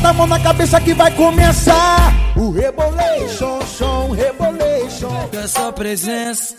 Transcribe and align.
bota 0.00 0.08
a 0.08 0.12
mão 0.14 0.26
na 0.26 0.40
cabeça 0.40 0.80
que 0.80 0.94
vai 0.94 1.10
começar 1.14 2.12
o 2.34 2.50
Rebolation, 2.50 3.60
som, 3.66 4.10
Rebolation. 4.10 5.28
A 5.42 5.46
sua 5.46 5.72
presença 5.72 6.54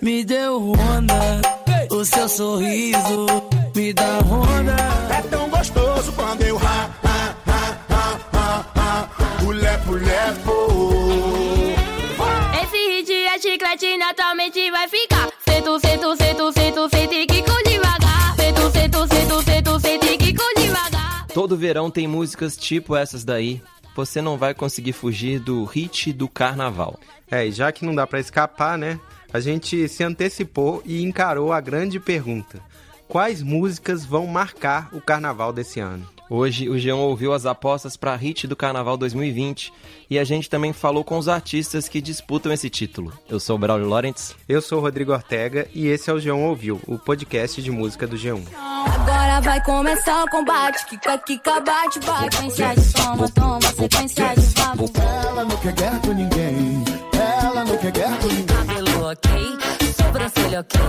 me 0.00 0.24
deu 0.24 0.72
onda, 0.72 1.42
o 1.90 2.04
seu 2.04 2.28
sorriso 2.28 3.26
me 3.74 3.92
dá 3.92 4.18
onda. 4.30 4.76
É 5.16 5.22
tão 5.28 5.50
gostoso 5.50 6.12
quando 6.12 6.42
eu 6.42 6.56
ra, 6.56 6.90
ra, 7.04 7.36
ra, 7.46 7.78
ra, 7.90 8.20
ra, 8.32 8.64
ra, 8.74 9.44
o 9.44 9.50
lepo, 9.50 9.92
lepo. 9.92 11.74
Esse 12.62 12.76
hit 12.96 13.12
é 13.12 13.38
chiclete, 13.38 13.98
naturalmente 13.98 14.70
vai 14.70 14.88
ficar. 14.88 15.28
Sento, 15.46 15.78
sento, 15.80 16.16
Todo 21.38 21.56
verão 21.56 21.88
tem 21.88 22.08
músicas 22.08 22.56
tipo 22.56 22.96
essas 22.96 23.22
daí. 23.22 23.62
Você 23.94 24.20
não 24.20 24.36
vai 24.36 24.52
conseguir 24.52 24.92
fugir 24.92 25.38
do 25.38 25.62
hit 25.62 26.12
do 26.12 26.26
carnaval. 26.26 26.98
É, 27.30 27.46
e 27.46 27.52
já 27.52 27.70
que 27.70 27.84
não 27.84 27.94
dá 27.94 28.04
pra 28.08 28.18
escapar, 28.18 28.76
né? 28.76 28.98
A 29.32 29.38
gente 29.38 29.88
se 29.88 30.02
antecipou 30.02 30.82
e 30.84 31.00
encarou 31.00 31.52
a 31.52 31.60
grande 31.60 32.00
pergunta: 32.00 32.60
quais 33.06 33.40
músicas 33.40 34.04
vão 34.04 34.26
marcar 34.26 34.88
o 34.92 35.00
carnaval 35.00 35.52
desse 35.52 35.78
ano? 35.78 36.04
Hoje 36.30 36.68
o 36.68 36.78
Jean 36.78 36.96
ouviu 36.96 37.32
as 37.32 37.46
apostas 37.46 37.96
para 37.96 38.14
hit 38.14 38.46
do 38.46 38.54
Carnaval 38.54 38.98
2020 38.98 39.72
e 40.10 40.18
a 40.18 40.24
gente 40.24 40.50
também 40.50 40.74
falou 40.74 41.02
com 41.02 41.16
os 41.16 41.26
artistas 41.26 41.88
que 41.88 42.02
disputam 42.02 42.52
esse 42.52 42.68
título. 42.68 43.12
Eu 43.28 43.40
sou 43.40 43.56
o 43.56 43.58
Braulio 43.58 43.88
Lawrence. 43.88 44.34
Eu 44.46 44.60
sou 44.60 44.78
o 44.78 44.82
Rodrigo 44.82 45.12
Ortega 45.12 45.66
e 45.74 45.86
esse 45.86 46.10
é 46.10 46.12
o 46.12 46.18
G1 46.18 46.36
Ouviu, 46.36 46.80
o 46.86 46.98
podcast 46.98 47.62
de 47.62 47.70
música 47.70 48.06
do 48.06 48.16
G1. 48.16 48.42
Agora 48.54 49.40
vai 49.40 49.64
começar 49.64 50.24
o 50.24 50.28
combate. 50.28 50.84
Kika, 50.86 51.16
kika, 51.18 51.60
bate, 51.60 51.98
bate. 52.00 52.36
Sequência 52.36 52.74
de 52.74 52.92
toma, 52.92 53.28
toma, 53.30 53.60
sequência 53.62 54.34
de. 54.34 54.58
Ela 55.26 55.44
não 55.44 55.56
quer 55.56 55.72
guerra 55.72 55.98
com 56.00 56.12
ninguém, 56.12 56.84
ela 57.42 57.64
não 57.64 57.78
quer 57.78 57.92
guerra 57.92 58.16
com 58.18 58.26
ninguém. 58.28 58.44
Cabelo 58.46 59.04
ok, 59.06 59.30
sobrancelha 59.96 60.60
ok, 60.60 60.80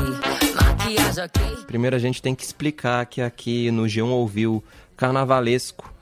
maquiagem 0.55 1.23
ok. 1.23 1.65
Primeiro 1.65 1.95
a 1.95 1.99
gente 1.99 2.21
tem 2.21 2.35
que 2.35 2.43
explicar 2.43 3.05
que 3.05 3.21
aqui 3.21 3.71
no 3.71 3.83
G1 3.83 4.09
Ouviu 4.09 4.63
carnavalesco 4.99 5.93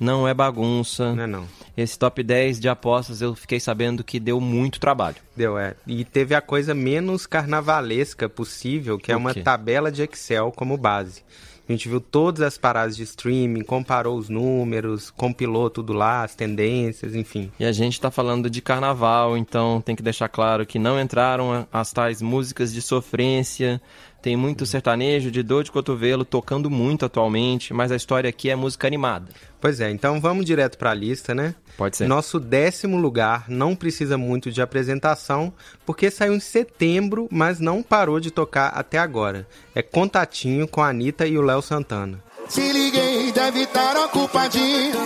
não 0.00 0.26
é 0.26 0.32
bagunça. 0.32 1.14
Não 1.14 1.22
é 1.22 1.26
não. 1.26 1.46
Esse 1.76 1.98
top 1.98 2.22
10 2.22 2.58
de 2.58 2.68
apostas 2.68 3.20
eu 3.20 3.34
fiquei 3.34 3.60
sabendo 3.60 4.02
que 4.02 4.18
deu 4.18 4.40
muito 4.40 4.80
trabalho. 4.80 5.16
Deu, 5.34 5.58
é. 5.58 5.74
E 5.86 6.04
teve 6.04 6.34
a 6.34 6.40
coisa 6.40 6.74
menos 6.74 7.26
carnavalesca 7.26 8.28
possível, 8.28 8.98
que 8.98 9.12
é 9.12 9.16
uma 9.16 9.34
tabela 9.34 9.92
de 9.92 10.02
Excel 10.02 10.52
como 10.52 10.76
base. 10.76 11.22
A 11.68 11.72
gente 11.72 11.88
viu 11.88 12.00
todas 12.00 12.42
as 12.42 12.56
paradas 12.56 12.96
de 12.96 13.02
streaming, 13.02 13.62
comparou 13.62 14.16
os 14.16 14.28
números, 14.28 15.10
compilou 15.10 15.68
tudo 15.68 15.92
lá, 15.92 16.22
as 16.22 16.34
tendências, 16.34 17.14
enfim. 17.14 17.50
E 17.58 17.64
a 17.64 17.72
gente 17.72 18.00
tá 18.00 18.08
falando 18.08 18.48
de 18.48 18.62
carnaval, 18.62 19.36
então 19.36 19.80
tem 19.80 19.96
que 19.96 20.02
deixar 20.02 20.28
claro 20.28 20.64
que 20.64 20.78
não 20.78 21.00
entraram 21.00 21.66
as 21.72 21.92
tais 21.92 22.22
músicas 22.22 22.72
de 22.72 22.80
sofrência. 22.80 23.82
Tem 24.20 24.36
muito 24.36 24.66
sertanejo 24.66 25.30
de 25.30 25.42
dor 25.42 25.62
de 25.62 25.70
cotovelo 25.70 26.24
tocando 26.24 26.68
muito 26.68 27.04
atualmente, 27.04 27.72
mas 27.72 27.92
a 27.92 27.96
história 27.96 28.28
aqui 28.28 28.50
é 28.50 28.56
música 28.56 28.86
animada. 28.86 29.26
Pois 29.60 29.80
é, 29.80 29.90
então 29.90 30.20
vamos 30.20 30.44
direto 30.44 30.76
pra 30.76 30.92
lista, 30.94 31.34
né? 31.34 31.54
Pode 31.76 31.96
ser. 31.96 32.08
Nosso 32.08 32.40
décimo 32.40 32.96
lugar 32.96 33.44
não 33.48 33.76
precisa 33.76 34.18
muito 34.18 34.50
de 34.50 34.60
apresentação, 34.60 35.52
porque 35.84 36.10
saiu 36.10 36.34
em 36.34 36.40
setembro, 36.40 37.28
mas 37.30 37.60
não 37.60 37.82
parou 37.82 38.18
de 38.18 38.30
tocar 38.30 38.68
até 38.68 38.98
agora. 38.98 39.46
É 39.74 39.82
Contatinho 39.82 40.66
com 40.66 40.82
a 40.82 40.88
Anitta 40.88 41.26
e 41.26 41.38
o 41.38 41.42
Léo 41.42 41.62
Santana. 41.62 42.22
Se 42.48 42.72
liguei, 42.72 43.32
deve 43.32 43.62
estar 43.62 43.96
ocupadinho. 44.04 44.96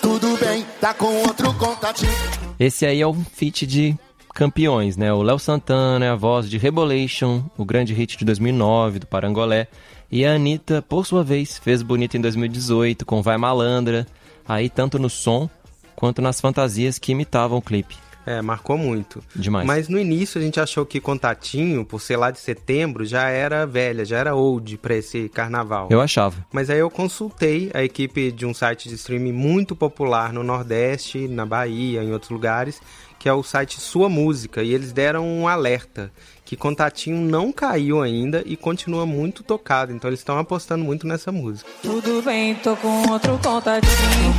Tudo 0.00 0.36
bem, 0.38 0.64
tá 0.80 0.94
com 0.94 1.12
outro 1.22 1.52
contatinho. 1.54 2.12
Esse 2.58 2.86
aí 2.86 3.00
é 3.00 3.06
um 3.06 3.24
feat 3.24 3.66
de 3.66 3.96
campeões, 4.38 4.96
né? 4.96 5.12
O 5.12 5.20
Léo 5.20 5.36
Santana 5.36 6.04
é 6.04 6.08
a 6.10 6.14
voz 6.14 6.48
de 6.48 6.58
Rebolation, 6.58 7.42
o 7.56 7.64
grande 7.64 7.92
hit 7.92 8.16
de 8.16 8.24
2009 8.24 9.00
do 9.00 9.06
Parangolé. 9.08 9.66
E 10.12 10.24
a 10.24 10.34
Anitta, 10.34 10.80
por 10.80 11.04
sua 11.04 11.24
vez, 11.24 11.58
fez 11.58 11.82
bonita 11.82 12.16
em 12.16 12.20
2018 12.20 13.04
com 13.04 13.20
Vai 13.20 13.36
Malandra, 13.36 14.06
aí 14.46 14.70
tanto 14.70 14.96
no 14.96 15.10
som 15.10 15.50
quanto 15.96 16.22
nas 16.22 16.40
fantasias 16.40 17.00
que 17.00 17.10
imitavam 17.10 17.58
o 17.58 17.62
clipe. 17.62 17.96
É, 18.24 18.42
marcou 18.42 18.76
muito. 18.76 19.24
Demais. 19.34 19.66
Mas 19.66 19.88
no 19.88 19.98
início 19.98 20.38
a 20.38 20.44
gente 20.44 20.60
achou 20.60 20.84
que 20.84 21.00
Contatinho, 21.00 21.82
por 21.82 21.98
ser 21.98 22.18
lá 22.18 22.30
de 22.30 22.38
setembro, 22.38 23.04
já 23.04 23.30
era 23.30 23.66
velha, 23.66 24.04
já 24.04 24.18
era 24.18 24.34
old 24.34 24.76
pra 24.76 24.94
esse 24.94 25.30
carnaval. 25.30 25.88
Eu 25.90 25.98
achava. 25.98 26.46
Mas 26.52 26.68
aí 26.68 26.78
eu 26.78 26.90
consultei 26.90 27.70
a 27.72 27.82
equipe 27.82 28.30
de 28.30 28.44
um 28.44 28.52
site 28.52 28.86
de 28.88 28.96
streaming 28.96 29.32
muito 29.32 29.74
popular 29.74 30.30
no 30.30 30.44
Nordeste, 30.44 31.26
na 31.26 31.46
Bahia, 31.46 32.04
em 32.04 32.12
outros 32.12 32.30
lugares, 32.30 32.82
que 33.18 33.28
é 33.28 33.32
o 33.32 33.42
site 33.42 33.80
Sua 33.80 34.08
Música, 34.08 34.62
e 34.62 34.72
eles 34.72 34.92
deram 34.92 35.26
um 35.26 35.48
alerta 35.48 36.12
que 36.44 36.56
Contatinho 36.56 37.20
não 37.20 37.52
caiu 37.52 38.00
ainda 38.00 38.42
e 38.46 38.56
continua 38.56 39.04
muito 39.04 39.42
tocado, 39.42 39.92
então 39.92 40.08
eles 40.08 40.20
estão 40.20 40.38
apostando 40.38 40.84
muito 40.84 41.06
nessa 41.06 41.30
música. 41.30 41.68
Tudo 41.82 42.22
bem, 42.22 42.54
tô 42.54 42.74
com 42.76 43.10
outro 43.10 43.38
contatinho. 43.42 44.34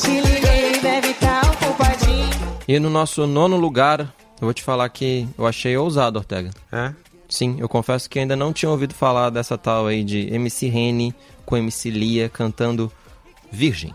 Te 0.00 0.20
liguei, 0.20 0.80
deve 0.80 1.08
estar 1.08 1.42
ocupadinho. 1.44 2.30
E 2.66 2.78
no 2.78 2.88
nosso 2.88 3.26
nono 3.26 3.56
lugar, 3.56 4.00
eu 4.40 4.46
vou 4.46 4.54
te 4.54 4.62
falar 4.62 4.88
que 4.88 5.28
eu 5.36 5.46
achei 5.46 5.76
ousado, 5.76 6.18
Ortega. 6.18 6.50
É? 6.72 6.94
Sim, 7.28 7.56
eu 7.58 7.68
confesso 7.68 8.08
que 8.08 8.18
ainda 8.18 8.36
não 8.36 8.52
tinha 8.52 8.70
ouvido 8.70 8.94
falar 8.94 9.30
dessa 9.30 9.58
tal 9.58 9.86
aí 9.86 10.04
de 10.04 10.32
MC 10.32 10.68
Rene 10.68 11.14
com 11.44 11.56
MC 11.56 11.90
Lia 11.90 12.28
cantando 12.28 12.90
Virgem. 13.50 13.94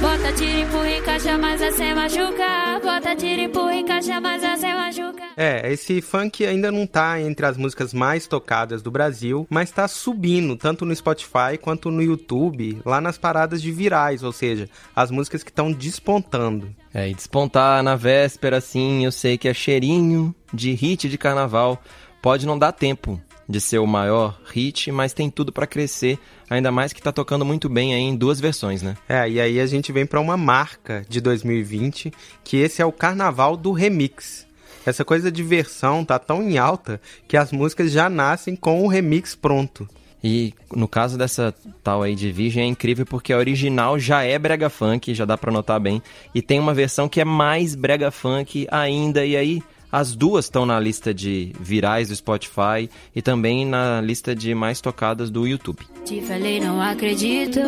Bota 0.00 0.32
tiro, 0.32 0.60
empurra, 0.60 0.95
encaixa, 1.16 1.38
mas 1.38 1.62
é 1.62 1.72
sem 1.72 1.94
machucar. 1.94 2.80
Bota 2.80 3.16
tiro, 3.16 3.40
empurra, 3.40 3.74
encaixa, 3.74 4.20
mas 4.20 4.42
é 4.42 4.56
sem 4.56 4.74
machucar. 4.74 5.32
É, 5.34 5.72
esse 5.72 6.02
funk 6.02 6.44
ainda 6.44 6.70
não 6.70 6.86
tá 6.86 7.20
entre 7.20 7.46
as 7.46 7.56
músicas 7.56 7.94
mais 7.94 8.26
tocadas 8.26 8.82
do 8.82 8.90
Brasil, 8.90 9.46
mas 9.48 9.70
tá 9.70 9.88
subindo 9.88 10.56
tanto 10.56 10.84
no 10.84 10.94
Spotify 10.94 11.56
quanto 11.60 11.90
no 11.90 12.02
YouTube, 12.02 12.82
lá 12.84 13.00
nas 13.00 13.16
paradas 13.16 13.62
de 13.62 13.72
virais, 13.72 14.22
ou 14.22 14.32
seja, 14.32 14.68
as 14.94 15.10
músicas 15.10 15.42
que 15.42 15.50
estão 15.50 15.72
despontando. 15.72 16.74
É, 16.92 17.08
e 17.08 17.14
despontar 17.14 17.82
na 17.82 17.96
véspera, 17.96 18.58
assim, 18.58 19.04
eu 19.04 19.12
sei 19.12 19.38
que 19.38 19.48
é 19.48 19.54
cheirinho 19.54 20.34
de 20.52 20.72
hit 20.72 21.08
de 21.08 21.16
carnaval. 21.18 21.82
Pode 22.20 22.46
não 22.46 22.58
dar 22.58 22.72
tempo 22.72 23.20
de 23.48 23.60
ser 23.60 23.78
o 23.78 23.86
maior 23.86 24.38
hit, 24.46 24.90
mas 24.90 25.12
tem 25.12 25.30
tudo 25.30 25.52
pra 25.52 25.66
crescer, 25.66 26.18
ainda 26.50 26.72
mais 26.72 26.92
que 26.92 27.02
tá 27.02 27.12
tocando 27.12 27.44
muito 27.44 27.68
bem 27.68 27.94
aí 27.94 28.00
em 28.00 28.16
duas 28.16 28.40
versões, 28.40 28.82
né? 28.82 28.96
É, 29.08 29.28
e 29.28 29.40
aí 29.40 29.60
a 29.60 29.66
gente 29.66 29.92
vem 29.92 30.04
pra 30.04 30.20
uma 30.20 30.36
marca 30.36 31.04
de 31.08 31.20
2020, 31.20 32.12
que 32.42 32.56
esse 32.56 32.82
é 32.82 32.84
o 32.84 32.92
Carnaval 32.92 33.56
do 33.56 33.72
Remix. 33.72 34.46
Essa 34.84 35.04
coisa 35.04 35.32
de 35.32 35.42
versão 35.42 36.04
tá 36.04 36.18
tão 36.18 36.42
em 36.42 36.58
alta 36.58 37.00
que 37.26 37.36
as 37.36 37.50
músicas 37.50 37.90
já 37.90 38.08
nascem 38.08 38.54
com 38.54 38.84
o 38.84 38.88
remix 38.88 39.34
pronto. 39.34 39.88
E 40.22 40.54
no 40.72 40.88
caso 40.88 41.18
dessa 41.18 41.54
tal 41.82 42.02
aí 42.02 42.14
de 42.14 42.32
Virgem 42.32 42.62
é 42.62 42.66
incrível 42.66 43.04
porque 43.04 43.32
a 43.32 43.38
original 43.38 43.98
já 43.98 44.22
é 44.22 44.38
brega 44.38 44.70
funk, 44.70 45.14
já 45.14 45.24
dá 45.24 45.36
pra 45.36 45.52
notar 45.52 45.78
bem, 45.78 46.02
e 46.34 46.40
tem 46.40 46.58
uma 46.58 46.72
versão 46.74 47.08
que 47.08 47.20
é 47.20 47.24
mais 47.24 47.74
brega 47.74 48.10
funk 48.10 48.66
ainda, 48.70 49.24
e 49.24 49.36
aí 49.36 49.62
as 49.90 50.14
duas 50.14 50.46
estão 50.46 50.66
na 50.66 50.78
lista 50.78 51.12
de 51.14 51.52
virais 51.58 52.08
do 52.08 52.16
Spotify 52.16 52.90
e 53.14 53.22
também 53.22 53.64
na 53.64 54.00
lista 54.00 54.34
de 54.34 54.54
mais 54.54 54.80
tocadas 54.80 55.30
do 55.30 55.46
YouTube. 55.46 55.86
Te 56.04 56.20
falei, 56.22 56.60
não 56.60 56.80
acredito. 56.80 57.60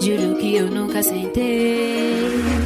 Juro 0.00 0.36
que 0.38 0.56
eu 0.56 0.70
nunca 0.70 1.02
sentei. 1.02 2.57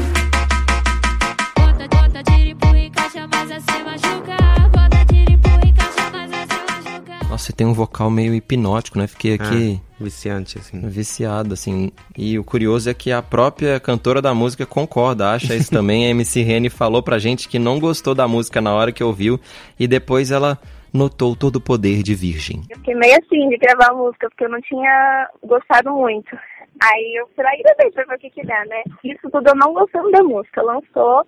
Nossa, 7.32 7.50
e 7.50 7.54
tem 7.54 7.66
um 7.66 7.72
vocal 7.72 8.10
meio 8.10 8.34
hipnótico, 8.34 8.98
né? 8.98 9.06
Fiquei 9.06 9.32
aqui 9.37 9.81
É, 9.98 10.05
viciante, 10.05 10.58
assim. 10.58 10.87
viciado, 10.87 11.55
assim. 11.55 11.90
E 12.14 12.38
o 12.38 12.44
curioso 12.44 12.90
é 12.90 12.93
que 12.93 13.11
a 13.11 13.23
própria 13.23 13.81
cantora 13.81 14.20
da 14.20 14.34
música 14.34 14.67
concorda, 14.67 15.31
acha 15.31 15.55
isso 15.55 15.70
também. 15.70 16.05
A 16.06 16.11
MC 16.12 16.43
Rene 16.43 16.69
falou 16.69 17.02
pra 17.02 17.19
gente 17.19 17.49
que 17.49 17.58
não 17.58 17.81
gostou 17.81 18.14
da 18.14 18.29
música 18.29 18.61
na 18.61 18.75
hora 18.75 18.93
que 18.93 19.02
ouviu 19.02 19.40
e 19.81 19.88
depois 19.88 20.31
ela 20.31 20.58
notou 20.93 21.34
todo 21.34 21.56
o 21.56 21.61
poder 21.61 22.02
de 22.02 22.14
Virgem. 22.14 22.64
Eu 22.69 22.76
fiquei 22.76 22.94
meio 22.94 23.14
assim 23.14 23.49
de 23.49 23.56
gravar 23.56 23.93
a 23.93 23.94
música, 23.94 24.28
porque 24.28 24.44
eu 24.44 24.50
não 24.50 24.61
tinha 24.61 25.26
gostado 25.43 25.90
muito. 25.90 26.37
Aí 26.85 27.14
eu 27.19 27.26
falei, 27.35 27.52
ainda 27.52 27.75
bem, 27.78 27.90
pra 27.93 28.05
ver 28.05 28.14
o 28.17 28.19
que 28.19 28.28
que 28.28 28.46
dá, 28.46 28.62
né? 28.67 28.82
Isso 29.02 29.31
tudo 29.31 29.49
eu 29.49 29.55
não 29.55 29.73
gostando 29.73 30.11
da 30.11 30.23
música. 30.23 30.61
Lançou 30.61 31.25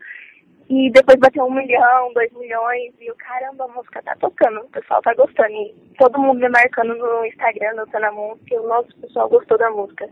E 0.69 0.91
depois 0.91 1.19
bateu 1.19 1.45
um 1.45 1.55
milhão, 1.55 2.13
dois 2.15 2.33
milhões, 2.33 2.95
e 2.99 3.07
eu, 3.07 3.15
caramba, 3.17 3.65
a 3.65 3.69
música 3.69 4.03
tá 4.03 4.17
tocando, 4.17 4.61
o 4.61 4.69
pessoal 4.71 5.03
tá 5.03 5.13
gostando. 5.15 5.53
E 5.53 5.75
todo 5.99 6.19
mundo 6.19 6.41
me 6.41 6.49
marcando 6.49 6.95
no 6.97 7.27
Instagram, 7.27 7.75
notando 7.75 8.07
a 8.07 8.13
música, 8.13 8.55
e 8.55 8.59
o 8.59 8.67
nosso 8.67 8.97
pessoal 8.97 9.29
gostou 9.29 9.59
da 9.59 9.71
música. 9.71 10.09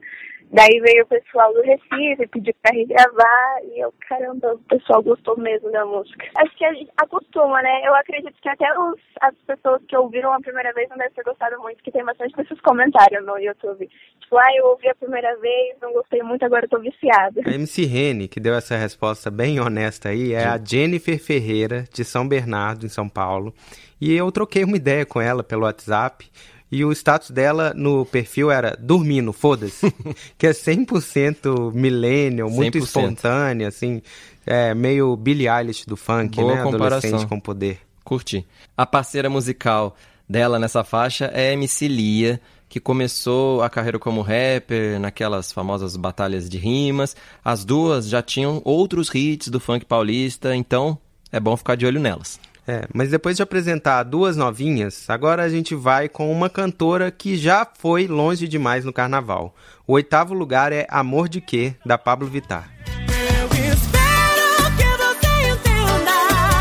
Daí 0.53 0.81
veio 0.81 1.05
o 1.05 1.07
pessoal 1.07 1.51
do 1.55 1.63
Recife, 1.63 2.29
pediu 2.31 2.55
pra 2.61 2.77
regravar, 2.77 3.65
e 3.65 3.81
eu, 3.81 3.93
caramba, 4.07 4.53
o 4.53 4.59
pessoal 4.59 5.03
gostou 5.03 5.35
mesmo 5.39 5.73
da 5.73 5.87
música. 5.87 6.27
Acho 6.37 6.55
que 6.59 6.65
a 6.67 6.75
gente 6.75 6.91
acostuma, 6.99 7.63
né? 7.63 7.81
Eu 7.87 7.95
acredito 7.95 8.35
que 8.39 8.49
até 8.51 8.67
os, 8.79 9.01
as 9.23 9.35
pessoas 9.47 9.81
que 9.89 9.97
ouviram 9.97 10.31
a 10.31 10.41
primeira 10.41 10.71
vez 10.75 10.91
não 10.91 10.99
devem 10.99 11.15
ter 11.15 11.23
gostado 11.23 11.59
muito, 11.59 11.83
que 11.83 11.91
tem 11.91 12.05
bastante 12.05 12.37
desses 12.37 12.61
comentários 12.61 13.25
no 13.25 13.39
YouTube. 13.39 13.89
Tipo, 14.21 14.37
ah, 14.37 14.57
eu 14.59 14.67
ouvi 14.67 14.91
a 14.91 14.95
primeira 14.95 15.35
vez, 15.39 15.75
não 15.81 15.91
gostei 15.95 16.23
muito, 16.23 16.45
agora 16.45 16.67
eu 16.67 16.69
tô 16.69 16.79
viciada. 16.81 17.41
A 17.47 17.55
MC 17.55 17.87
Rene, 17.87 18.29
que 18.29 18.39
deu 18.39 18.55
essa 18.55 18.77
resposta 18.77 19.31
bem 19.31 19.59
honesta 19.59 20.11
aí, 20.11 20.35
é 20.35 20.45
a 20.45 20.59
Jennifer 20.63 21.19
Ferreira, 21.19 21.85
de 21.91 22.05
São 22.05 22.29
Bernardo, 22.29 22.85
em 22.85 22.91
São 22.91 23.09
Paulo. 23.09 23.55
E 23.99 24.13
eu 24.15 24.31
troquei 24.31 24.65
uma 24.65 24.77
ideia 24.77 25.07
com 25.07 25.19
ela 25.19 25.43
pelo 25.43 25.63
WhatsApp. 25.63 26.29
E 26.73 26.87
o 26.87 26.91
status 26.91 27.31
dela 27.31 27.75
no 27.77 28.07
perfil 28.07 28.51
era 28.51 28.75
dormindo, 28.81 29.31
foda-se. 29.31 29.93
que 30.39 30.47
é 30.47 30.53
100% 30.53 31.71
millennial, 31.75 32.49
muito 32.49 32.79
100%. 32.79 32.83
espontânea, 32.83 33.69
assim. 33.69 34.01
É 34.47 34.75
meio 34.75 35.15
Billie 35.15 35.49
Eilish 35.49 35.85
do 35.87 35.99
funk, 35.99 36.37
Boa 36.37 36.55
né? 36.55 36.63
comparação. 36.63 37.11
Adolescente 37.11 37.29
com 37.29 37.39
poder. 37.39 37.79
Curti. 38.03 38.47
A 38.75 38.87
parceira 38.87 39.29
musical 39.29 39.95
dela 40.27 40.59
nessa 40.59 40.83
faixa 40.83 41.31
é 41.35 41.53
MC 41.53 41.87
Lia, 41.87 42.41
que 42.71 42.81
começou 42.81 43.63
a 43.63 43.69
carreira 43.69 43.99
como 43.99 44.23
rapper 44.23 44.99
naquelas 44.99 45.53
famosas 45.53 45.95
batalhas 45.95 46.49
de 46.49 46.57
rimas. 46.57 47.15
As 47.45 47.67
duas 47.67 48.09
já 48.09 48.23
tinham 48.23 48.63
outros 48.65 49.15
hits 49.15 49.49
do 49.49 49.61
funk 49.61 49.85
paulista, 49.85 50.57
então 50.57 50.97
é 51.31 51.39
bom 51.39 51.55
ficar 51.55 51.77
de 51.77 51.85
olho 51.85 52.01
nelas. 52.01 52.41
É, 52.67 52.87
mas 52.95 53.11
depois 53.11 53.37
de 53.37 53.43
apresentar 53.43 54.05
duas 54.05 54.37
novinhas, 54.37 55.11
agora 55.11 55.43
a 55.43 55.49
gente 55.49 55.75
vai 55.75 56.09
com 56.09 56.31
uma 56.31 56.49
cantora 56.49 57.11
que 57.11 57.37
já 57.37 57.67
foi 57.79 58.07
longe 58.07 58.47
demais 58.47 58.85
no 58.85 58.93
carnaval. 58.93 59.55
O 59.87 59.95
oitavo 59.95 60.33
lugar 60.33 60.73
é 60.73 60.87
Amor 60.89 61.29
de 61.29 61.41
Quê, 61.41 61.75
da 61.85 61.99
Pablo 61.99 62.29
Vittar. 62.29 62.71
Eu 62.89 63.47
espero 63.73 64.77
que 64.77 64.85
você 64.85 65.51
entenda 65.51 65.93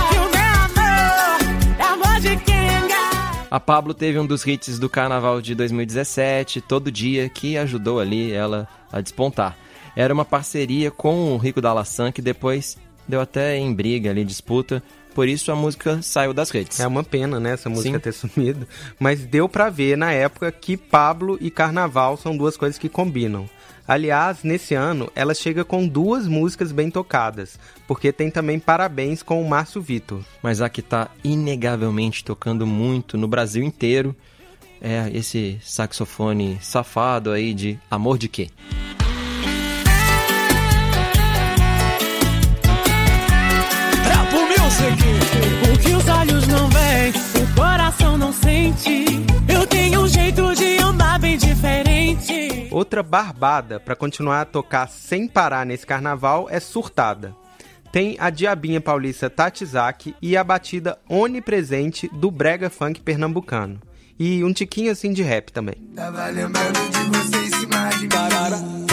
que 0.01 0.17
o 0.17 0.29
meu 0.31 0.49
amor 0.65 1.79
é 1.79 1.83
amor 1.83 2.19
de 2.19 2.35
quem 2.43 2.57
A 3.51 3.59
Pablo 3.59 3.93
teve 3.93 4.17
um 4.17 4.25
dos 4.25 4.45
hits 4.45 4.79
do 4.79 4.89
carnaval 4.89 5.39
de 5.39 5.53
2017, 5.53 6.61
Todo 6.61 6.91
Dia, 6.91 7.29
que 7.29 7.57
ajudou 7.57 7.99
ali 7.99 8.31
ela 8.31 8.67
a 8.91 9.01
despontar. 9.01 9.55
Era 9.95 10.11
uma 10.11 10.25
parceria 10.25 10.89
com 10.89 11.35
o 11.35 11.37
Rico 11.37 11.61
da 11.61 11.71
Laçã, 11.73 12.11
que 12.11 12.23
depois 12.23 12.75
deu 13.07 13.21
até 13.21 13.57
em 13.57 13.71
briga 13.71 14.09
ali, 14.09 14.23
disputa. 14.25 14.81
Por 15.13 15.27
isso 15.27 15.51
a 15.51 15.55
música 15.55 16.01
saiu 16.01 16.33
das 16.33 16.49
redes. 16.49 16.79
É 16.79 16.87
uma 16.87 17.03
pena, 17.03 17.39
né, 17.39 17.53
essa 17.53 17.69
música 17.69 17.97
Sim. 17.97 17.99
ter 17.99 18.11
sumido. 18.13 18.67
Mas 18.99 19.25
deu 19.25 19.47
pra 19.49 19.69
ver 19.69 19.97
na 19.97 20.11
época 20.11 20.51
que 20.51 20.77
Pablo 20.77 21.37
e 21.41 21.51
Carnaval 21.51 22.17
são 22.17 22.35
duas 22.35 22.55
coisas 22.55 22.77
que 22.77 22.89
combinam. 22.89 23.49
Aliás, 23.87 24.43
nesse 24.43 24.73
ano, 24.73 25.11
ela 25.15 25.33
chega 25.33 25.65
com 25.65 25.85
duas 25.85 26.27
músicas 26.27 26.71
bem 26.71 26.89
tocadas, 26.89 27.59
porque 27.87 28.13
tem 28.13 28.29
também 28.29 28.59
Parabéns 28.59 29.21
com 29.21 29.41
o 29.41 29.49
Márcio 29.49 29.81
Vitor. 29.81 30.21
Mas 30.41 30.61
a 30.61 30.69
que 30.69 30.81
tá 30.81 31.09
inegavelmente 31.23 32.23
tocando 32.23 32.65
muito 32.65 33.17
no 33.17 33.27
Brasil 33.27 33.63
inteiro 33.63 34.15
é 34.79 35.11
esse 35.13 35.59
saxofone 35.61 36.57
safado 36.61 37.31
aí 37.31 37.53
de 37.53 37.77
Amor 37.89 38.17
de 38.17 38.29
Quê? 38.29 38.49
Music. 44.71 45.03
O 45.73 45.79
que 45.79 45.93
os 45.93 46.07
olhos 46.07 46.47
não 46.47 46.69
veem, 46.69 47.11
o 47.11 47.55
coração 47.55 48.17
não 48.17 48.31
sente. 48.31 49.05
Eu 49.47 49.67
tenho 49.67 50.01
um 50.01 50.07
jeito 50.07 50.55
de 50.55 50.77
amar 50.77 51.19
bem 51.19 51.37
diferente. 51.37 52.69
Outra 52.71 53.03
barbada 53.03 53.79
pra 53.79 53.95
continuar 53.95 54.41
a 54.41 54.45
tocar 54.45 54.87
sem 54.87 55.27
parar 55.27 55.65
nesse 55.65 55.85
carnaval 55.85 56.47
é 56.49 56.59
Surtada. 56.59 57.35
Tem 57.91 58.15
a 58.17 58.29
diabinha 58.29 58.79
paulista 58.79 59.29
Tatizaki 59.29 60.15
e 60.21 60.37
a 60.37 60.43
batida 60.43 60.97
onipresente 61.09 62.09
do 62.13 62.31
brega 62.31 62.69
funk 62.69 63.01
pernambucano. 63.01 63.81
E 64.17 64.41
um 64.43 64.53
tiquinho 64.53 64.91
assim 64.91 65.11
de 65.11 65.21
rap 65.21 65.51
também. 65.51 65.75
Tava 65.95 66.27
lembrando 66.27 66.79
de 66.89 67.17
você 67.17 67.37
em 67.43 67.49
cima 67.59 67.89
de 67.89 68.03
mim. 68.03 68.90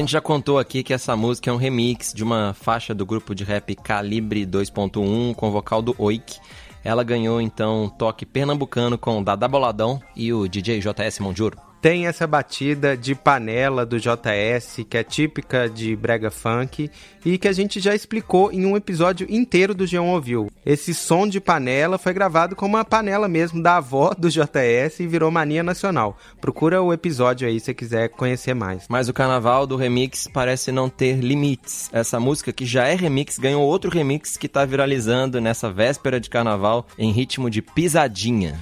Gente 0.00 0.12
já 0.12 0.20
contou 0.20 0.58
aqui 0.58 0.82
que 0.82 0.92
essa 0.92 1.16
música 1.16 1.48
é 1.48 1.52
um 1.52 1.56
remix 1.56 2.12
de 2.12 2.22
uma 2.22 2.52
faixa 2.52 2.94
do 2.94 3.06
grupo 3.06 3.34
de 3.34 3.44
rap 3.44 3.74
Calibre 3.76 4.44
2.1 4.44 5.34
com 5.34 5.50
vocal 5.50 5.80
do 5.80 5.94
Oik. 5.96 6.38
Ela 6.84 7.02
ganhou 7.02 7.40
então 7.40 7.84
um 7.84 7.88
toque 7.88 8.26
pernambucano 8.26 8.98
com 8.98 9.22
Dada 9.22 9.48
Boladão 9.48 9.98
e 10.14 10.34
o 10.34 10.46
DJ 10.46 10.80
JS 10.80 11.18
Monjuro. 11.20 11.65
Tem 11.80 12.06
essa 12.06 12.26
batida 12.26 12.96
de 12.96 13.14
panela 13.14 13.86
do 13.86 13.98
JS, 13.98 14.84
que 14.88 14.96
é 14.96 15.04
típica 15.04 15.68
de 15.68 15.94
brega 15.94 16.30
funk, 16.30 16.90
e 17.24 17.38
que 17.38 17.48
a 17.48 17.52
gente 17.52 17.80
já 17.80 17.94
explicou 17.94 18.50
em 18.52 18.64
um 18.64 18.76
episódio 18.76 19.26
inteiro 19.30 19.74
do 19.74 19.84
G1 19.84 20.02
Ouviu. 20.02 20.50
Esse 20.64 20.94
som 20.94 21.28
de 21.28 21.40
panela 21.40 21.98
foi 21.98 22.12
gravado 22.12 22.56
com 22.56 22.66
uma 22.66 22.84
panela 22.84 23.28
mesmo 23.28 23.62
da 23.62 23.76
avó 23.76 24.14
do 24.16 24.28
JS 24.28 25.00
e 25.00 25.06
virou 25.06 25.30
mania 25.30 25.62
nacional. 25.62 26.16
Procura 26.40 26.82
o 26.82 26.92
episódio 26.92 27.46
aí 27.46 27.60
se 27.60 27.66
você 27.66 27.74
quiser 27.74 28.08
conhecer 28.10 28.54
mais. 28.54 28.86
Mas 28.88 29.08
o 29.08 29.12
carnaval 29.12 29.66
do 29.66 29.76
remix 29.76 30.28
parece 30.32 30.70
não 30.72 30.88
ter 30.88 31.18
limites. 31.18 31.90
Essa 31.92 32.18
música, 32.18 32.52
que 32.52 32.64
já 32.64 32.86
é 32.86 32.94
remix, 32.94 33.38
ganhou 33.38 33.62
outro 33.62 33.90
remix 33.90 34.36
que 34.36 34.48
tá 34.48 34.64
viralizando 34.64 35.40
nessa 35.40 35.70
véspera 35.70 36.20
de 36.20 36.30
carnaval 36.30 36.86
em 36.98 37.10
ritmo 37.10 37.50
de 37.50 37.60
pisadinha. 37.60 38.58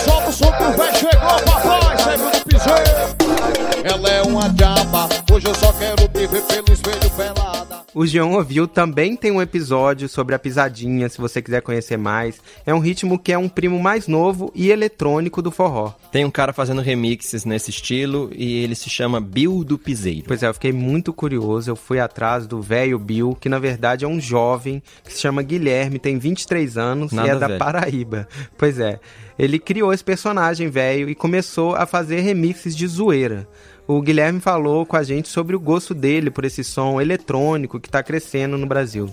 Solta 0.00 0.28
o 0.28 0.32
som 0.32 0.52
que 0.52 0.62
o 0.62 0.72
véi 0.72 0.94
chegou, 0.94 1.42
papai, 1.44 1.98
serve 1.98 2.38
do 2.38 2.44
piseiro. 2.44 3.84
Ela 3.84 4.08
é 4.08 4.22
uma 4.22 4.48
diaba, 4.48 5.08
hoje 5.32 5.46
eu 5.46 5.54
só 5.54 5.72
quero 5.74 6.08
te 6.08 6.26
ver 6.26 6.42
pelo 6.42 6.72
espelho 6.72 7.10
pelada. 7.16 7.84
O 7.94 8.00
G1 8.00 8.32
Ouviu 8.34 8.66
também 8.66 9.14
tem 9.14 9.30
um 9.30 9.40
episódio 9.40 10.08
sobre 10.08 10.34
a 10.34 10.38
pisadinha, 10.38 11.08
se 11.08 11.20
você 11.20 11.40
quiser 11.40 11.62
conhecer 11.62 11.96
mais. 11.96 12.40
É 12.66 12.74
um 12.74 12.80
ritmo 12.80 13.16
que 13.16 13.32
é 13.32 13.38
um 13.38 13.48
primo 13.48 13.78
mais 13.78 14.08
novo 14.08 14.50
e 14.52 14.72
eletrônico 14.72 15.40
do 15.40 15.52
forró. 15.52 15.92
Tem 16.10 16.24
um 16.24 16.30
cara 16.30 16.52
fazendo 16.52 16.80
remixes 16.80 17.44
nesse 17.44 17.70
estilo 17.70 18.30
e 18.34 18.64
ele 18.64 18.74
se 18.74 18.90
chama 18.90 19.20
Bill 19.20 19.62
do 19.62 19.78
Piseiro. 19.78 20.24
Pois 20.26 20.42
é, 20.42 20.48
eu 20.48 20.54
fiquei 20.54 20.72
muito 20.72 21.12
curioso. 21.12 21.70
Eu 21.70 21.76
fui 21.76 22.00
atrás 22.00 22.48
do 22.48 22.60
velho 22.60 22.98
Bill, 22.98 23.36
que 23.40 23.48
na 23.48 23.60
verdade 23.60 24.04
é 24.04 24.08
um 24.08 24.20
jovem 24.20 24.82
que 25.04 25.12
se 25.12 25.20
chama 25.20 25.40
Guilherme, 25.42 26.00
tem 26.00 26.18
23 26.18 26.76
anos 26.76 27.12
Nada 27.12 27.28
e 27.28 27.30
é 27.30 27.38
da 27.38 27.46
velho. 27.46 27.58
Paraíba. 27.60 28.28
Pois 28.58 28.80
é, 28.80 28.98
ele 29.38 29.58
criou 29.60 29.83
esse 29.92 30.04
personagem 30.04 30.68
velho 30.68 31.08
e 31.08 31.14
começou 31.14 31.74
a 31.74 31.86
fazer 31.86 32.20
remixes 32.20 32.76
de 32.76 32.86
zoeira. 32.86 33.46
O 33.86 34.00
Guilherme 34.00 34.40
falou 34.40 34.86
com 34.86 34.96
a 34.96 35.02
gente 35.02 35.28
sobre 35.28 35.54
o 35.54 35.60
gosto 35.60 35.92
dele 35.92 36.30
por 36.30 36.44
esse 36.44 36.64
som 36.64 37.00
eletrônico 37.00 37.78
que 37.78 37.90
tá 37.90 38.02
crescendo 38.02 38.56
no 38.56 38.66
Brasil. 38.66 39.10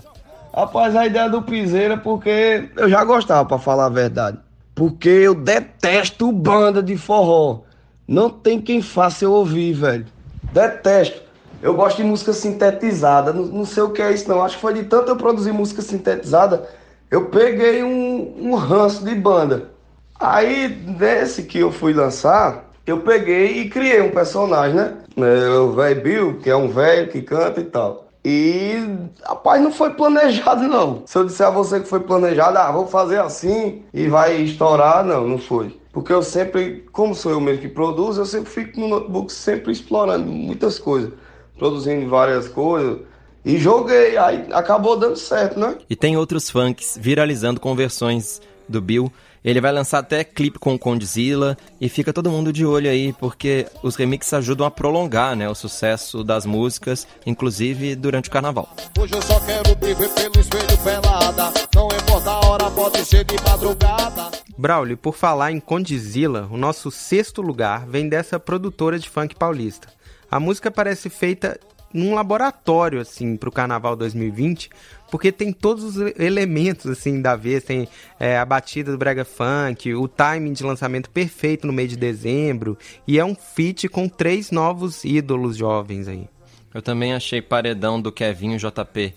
Rapaz, 0.54 0.94
a 0.96 1.06
ideia 1.06 1.28
do 1.28 1.42
piseiro 1.42 1.94
é 1.94 1.96
porque 1.96 2.68
eu 2.76 2.88
já 2.88 3.04
gostava, 3.04 3.46
pra 3.46 3.58
falar 3.58 3.86
a 3.86 3.90
verdade. 3.90 4.38
Porque 4.74 5.08
eu 5.08 5.34
detesto 5.34 6.32
banda 6.32 6.82
de 6.82 6.96
forró. 6.96 7.62
Não 8.08 8.30
tem 8.30 8.60
quem 8.60 8.80
faça 8.80 9.24
eu 9.24 9.32
ouvir, 9.32 9.72
velho. 9.72 10.06
Detesto. 10.52 11.22
Eu 11.62 11.74
gosto 11.74 11.98
de 11.98 12.04
música 12.04 12.32
sintetizada. 12.32 13.32
Não, 13.32 13.44
não 13.44 13.64
sei 13.64 13.82
o 13.82 13.90
que 13.90 14.02
é 14.02 14.12
isso, 14.12 14.28
não. 14.28 14.42
Acho 14.42 14.56
que 14.56 14.62
foi 14.62 14.74
de 14.74 14.84
tanto 14.84 15.10
eu 15.10 15.16
produzir 15.16 15.52
música 15.52 15.80
sintetizada, 15.80 16.68
eu 17.10 17.26
peguei 17.26 17.82
um, 17.82 18.50
um 18.50 18.54
ranço 18.54 19.04
de 19.04 19.14
banda. 19.14 19.70
Aí, 20.22 20.68
nesse 20.68 21.42
que 21.42 21.58
eu 21.58 21.72
fui 21.72 21.92
lançar, 21.92 22.70
eu 22.86 23.00
peguei 23.00 23.58
e 23.60 23.68
criei 23.68 24.00
um 24.00 24.12
personagem, 24.12 24.76
né? 24.76 24.94
É, 25.16 25.58
o 25.58 25.72
velho 25.72 26.00
Bill, 26.00 26.38
que 26.38 26.48
é 26.48 26.54
um 26.54 26.68
velho 26.68 27.10
que 27.10 27.20
canta 27.22 27.60
e 27.60 27.64
tal. 27.64 28.06
E, 28.24 28.74
rapaz, 29.24 29.60
não 29.60 29.72
foi 29.72 29.90
planejado, 29.90 30.62
não. 30.68 31.02
Se 31.06 31.18
eu 31.18 31.24
disser 31.24 31.48
a 31.48 31.50
você 31.50 31.80
que 31.80 31.88
foi 31.88 31.98
planejado, 31.98 32.56
ah, 32.56 32.70
vou 32.70 32.86
fazer 32.86 33.20
assim 33.20 33.82
e 33.92 34.06
vai 34.06 34.36
estourar, 34.36 35.04
não, 35.04 35.26
não 35.26 35.38
foi. 35.38 35.76
Porque 35.92 36.12
eu 36.12 36.22
sempre, 36.22 36.84
como 36.92 37.16
sou 37.16 37.32
eu 37.32 37.40
mesmo 37.40 37.60
que 37.60 37.68
produzo, 37.68 38.20
eu 38.20 38.26
sempre 38.26 38.48
fico 38.48 38.78
no 38.78 38.86
notebook 38.86 39.32
sempre 39.32 39.72
explorando 39.72 40.24
muitas 40.24 40.78
coisas. 40.78 41.10
Produzindo 41.58 42.08
várias 42.08 42.46
coisas. 42.46 43.00
E 43.44 43.58
joguei, 43.58 44.16
aí 44.16 44.46
acabou 44.52 44.96
dando 44.96 45.16
certo, 45.16 45.58
né? 45.58 45.76
E 45.90 45.96
tem 45.96 46.16
outros 46.16 46.48
funks 46.48 46.96
viralizando 47.00 47.58
com 47.58 47.74
versões 47.74 48.40
do 48.68 48.80
Bill. 48.80 49.12
Ele 49.44 49.60
vai 49.60 49.72
lançar 49.72 49.98
até 49.98 50.22
clipe 50.22 50.58
com 50.58 50.74
o 50.74 50.78
Condzilla 50.78 51.56
e 51.80 51.88
fica 51.88 52.12
todo 52.12 52.30
mundo 52.30 52.52
de 52.52 52.64
olho 52.64 52.88
aí, 52.88 53.12
porque 53.12 53.66
os 53.82 53.96
remixes 53.96 54.32
ajudam 54.34 54.66
a 54.66 54.70
prolongar 54.70 55.34
né, 55.34 55.48
o 55.48 55.54
sucesso 55.54 56.22
das 56.22 56.46
músicas, 56.46 57.08
inclusive 57.26 57.96
durante 57.96 58.28
o 58.28 58.32
carnaval. 58.32 58.68
Hoje 58.98 59.14
eu 59.14 59.22
só 59.22 59.40
quero 59.40 59.74
te 59.74 59.94
ver 59.94 60.08
pelo 60.10 60.40
espelho 60.40 60.78
pelada. 60.84 61.52
Não 61.74 61.88
importa 61.88 62.30
a 62.30 62.46
hora, 62.46 62.70
pode 62.70 63.04
ser 63.04 63.24
de 63.24 63.36
madrugada. 63.42 64.30
Braulio, 64.56 64.96
por 64.96 65.16
falar 65.16 65.50
em 65.50 65.58
Condizila, 65.58 66.48
o 66.50 66.56
nosso 66.56 66.90
sexto 66.90 67.42
lugar 67.42 67.84
vem 67.86 68.08
dessa 68.08 68.38
produtora 68.38 68.96
de 68.96 69.10
funk 69.10 69.34
paulista. 69.34 69.88
A 70.30 70.38
música 70.38 70.70
parece 70.70 71.10
feita 71.10 71.58
num 71.92 72.14
laboratório, 72.14 73.00
assim, 73.00 73.36
pro 73.36 73.52
Carnaval 73.52 73.96
2020, 73.96 74.70
porque 75.12 75.30
tem 75.30 75.52
todos 75.52 75.84
os 75.84 75.96
elementos, 76.18 76.86
assim, 76.86 77.20
da 77.20 77.36
vez. 77.36 77.62
Tem 77.62 77.86
é, 78.18 78.38
a 78.38 78.46
batida 78.46 78.90
do 78.90 78.96
brega 78.96 79.26
funk, 79.26 79.94
o 79.94 80.08
timing 80.08 80.54
de 80.54 80.64
lançamento 80.64 81.10
perfeito 81.10 81.66
no 81.66 81.72
mês 81.72 81.90
de 81.90 81.98
dezembro, 81.98 82.78
e 83.06 83.18
é 83.18 83.24
um 83.24 83.34
feat 83.34 83.90
com 83.90 84.08
três 84.08 84.50
novos 84.50 85.04
ídolos 85.04 85.54
jovens 85.54 86.08
aí. 86.08 86.26
Eu 86.72 86.80
também 86.80 87.12
achei 87.12 87.42
Paredão 87.42 88.00
do 88.00 88.10
Kevinho 88.10 88.56
JP 88.56 89.12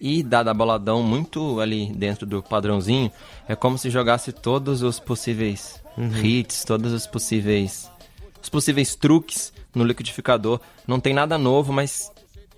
e 0.00 0.22
Dada 0.22 0.54
Boladão 0.54 1.02
muito 1.02 1.58
ali 1.58 1.92
dentro 1.96 2.24
do 2.24 2.40
padrãozinho. 2.40 3.10
É 3.48 3.56
como 3.56 3.76
se 3.76 3.90
jogasse 3.90 4.30
todos 4.30 4.82
os 4.82 5.00
possíveis 5.00 5.82
uhum. 5.98 6.24
hits, 6.24 6.62
todos 6.62 6.92
os 6.92 7.08
possíveis 7.08 7.90
os 8.40 8.48
possíveis 8.48 8.94
truques 8.94 9.52
no 9.74 9.82
liquidificador. 9.82 10.60
Não 10.86 11.00
tem 11.00 11.12
nada 11.12 11.36
novo, 11.36 11.72
mas 11.72 12.08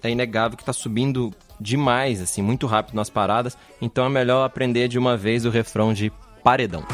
é 0.02 0.11
inegável 0.11 0.58
que 0.58 0.62
está 0.62 0.75
subindo 0.75 1.34
demais, 1.62 2.21
assim, 2.21 2.42
muito 2.42 2.66
rápido 2.66 2.97
nas 2.97 3.09
paradas. 3.09 3.57
Então 3.81 4.04
é 4.04 4.09
melhor 4.09 4.45
aprender 4.45 4.88
de 4.88 4.99
uma 4.99 5.16
vez 5.16 5.47
o 5.47 5.50
refrão 5.50 5.92
de 5.95 6.12
Paredão. 6.42 6.85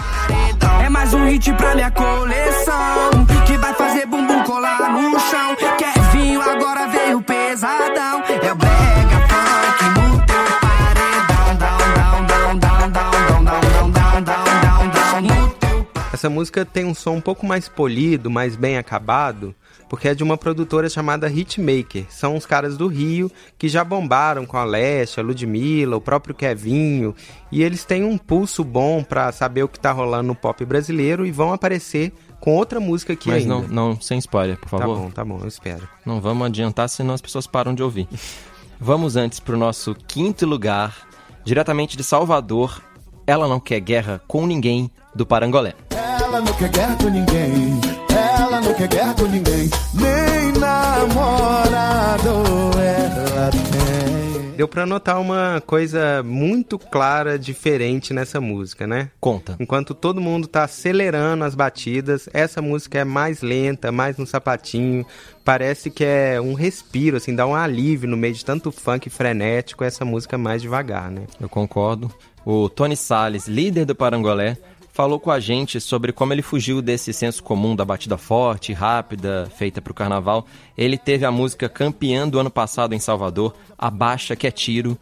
É 0.84 0.88
mais 0.88 1.12
um 1.14 1.24
hit 1.26 1.52
pra 1.54 1.74
minha 1.74 1.90
coleção 1.90 3.10
Que 3.46 3.56
vai 3.56 3.72
fazer 3.74 4.06
bumbum 4.06 4.42
colar 4.44 4.92
no 4.92 5.18
chão 5.18 5.56
Essa 16.18 16.28
música 16.28 16.64
tem 16.64 16.84
um 16.84 16.94
som 16.94 17.12
um 17.12 17.20
pouco 17.20 17.46
mais 17.46 17.68
polido, 17.68 18.28
mais 18.28 18.56
bem 18.56 18.76
acabado 18.76 19.54
porque 19.88 20.08
é 20.08 20.14
de 20.16 20.24
uma 20.24 20.36
produtora 20.36 20.88
chamada 20.88 21.30
Hitmaker. 21.30 22.06
São 22.10 22.36
os 22.36 22.44
caras 22.44 22.76
do 22.76 22.88
Rio 22.88 23.30
que 23.56 23.68
já 23.68 23.84
bombaram 23.84 24.44
com 24.44 24.56
a 24.56 24.64
Leste, 24.64 25.20
a 25.20 25.22
Ludmilla, 25.22 25.96
o 25.96 26.00
próprio 26.00 26.34
Kevinho, 26.34 27.14
e 27.52 27.62
eles 27.62 27.84
têm 27.84 28.02
um 28.02 28.18
pulso 28.18 28.64
bom 28.64 29.04
para 29.04 29.30
saber 29.30 29.62
o 29.62 29.68
que 29.68 29.78
tá 29.78 29.92
rolando 29.92 30.26
no 30.26 30.34
pop 30.34 30.64
brasileiro 30.64 31.24
e 31.24 31.30
vão 31.30 31.52
aparecer 31.52 32.12
com 32.40 32.56
outra 32.56 32.80
música 32.80 33.12
aqui 33.12 33.28
Mas 33.28 33.44
ainda. 33.44 33.54
não, 33.54 33.68
não, 33.68 34.00
sem 34.00 34.18
spoiler, 34.18 34.58
por 34.58 34.68
favor. 34.68 34.96
Tá 34.96 35.00
bom, 35.00 35.10
tá 35.10 35.24
bom, 35.24 35.38
eu 35.40 35.46
espero. 35.46 35.88
Não 36.04 36.20
vamos 36.20 36.48
adiantar, 36.48 36.88
senão 36.88 37.14
as 37.14 37.20
pessoas 37.20 37.46
param 37.46 37.72
de 37.72 37.82
ouvir. 37.84 38.08
vamos 38.80 39.14
antes 39.14 39.38
pro 39.38 39.56
nosso 39.56 39.94
quinto 39.94 40.44
lugar, 40.44 41.08
diretamente 41.44 41.96
de 41.96 42.02
Salvador. 42.02 42.82
Ela 43.24 43.46
não 43.46 43.60
quer 43.60 43.78
guerra 43.78 44.20
com 44.26 44.44
ninguém 44.48 44.90
do 45.14 45.24
Parangolé. 45.24 45.76
Ela 46.28 46.42
não 46.42 46.52
quer 46.52 46.68
guerra 46.68 46.94
com 46.96 47.08
ninguém. 47.08 47.80
Ela 48.10 48.60
não 48.60 48.74
quer 48.74 48.86
guerra 48.86 49.14
com 49.14 49.24
ninguém. 49.24 49.70
Nem 49.94 50.52
namorado 50.60 52.28
ela 52.78 53.50
tem. 53.50 54.50
Deu 54.54 54.68
pra 54.68 54.84
notar 54.84 55.18
uma 55.18 55.62
coisa 55.66 56.22
muito 56.22 56.78
clara, 56.78 57.38
diferente 57.38 58.12
nessa 58.12 58.42
música, 58.42 58.86
né? 58.86 59.10
Conta. 59.18 59.56
Enquanto 59.58 59.94
todo 59.94 60.20
mundo 60.20 60.46
tá 60.46 60.64
acelerando 60.64 61.44
as 61.44 61.54
batidas, 61.54 62.28
essa 62.34 62.60
música 62.60 62.98
é 62.98 63.04
mais 63.04 63.40
lenta, 63.40 63.90
mais 63.90 64.18
no 64.18 64.26
sapatinho. 64.26 65.06
Parece 65.42 65.90
que 65.90 66.04
é 66.04 66.38
um 66.38 66.52
respiro, 66.52 67.16
assim, 67.16 67.34
dá 67.34 67.46
um 67.46 67.54
alívio 67.54 68.06
no 68.06 68.18
meio 68.18 68.34
de 68.34 68.44
tanto 68.44 68.70
funk 68.70 69.08
frenético, 69.08 69.82
essa 69.82 70.04
música 70.04 70.36
é 70.36 70.38
mais 70.38 70.60
devagar, 70.60 71.10
né? 71.10 71.22
Eu 71.40 71.48
concordo. 71.48 72.12
O 72.44 72.68
Tony 72.68 72.96
Salles, 72.96 73.46
líder 73.46 73.86
do 73.86 73.94
Parangolé, 73.94 74.58
falou 74.98 75.20
com 75.20 75.30
a 75.30 75.38
gente 75.38 75.80
sobre 75.80 76.12
como 76.12 76.32
ele 76.32 76.42
fugiu 76.42 76.82
desse 76.82 77.12
senso 77.12 77.40
comum 77.44 77.76
da 77.76 77.84
batida 77.84 78.18
forte, 78.18 78.72
rápida, 78.72 79.46
feita 79.46 79.80
para 79.80 79.92
o 79.92 79.94
carnaval. 79.94 80.44
Ele 80.76 80.98
teve 80.98 81.24
a 81.24 81.30
música 81.30 81.68
campeã 81.68 82.28
do 82.28 82.36
ano 82.36 82.50
passado 82.50 82.96
em 82.96 82.98
Salvador, 82.98 83.54
A 83.78 83.92
Baixa 83.92 84.34
que 84.34 84.44
é 84.44 84.50
Tiro, 84.50 84.98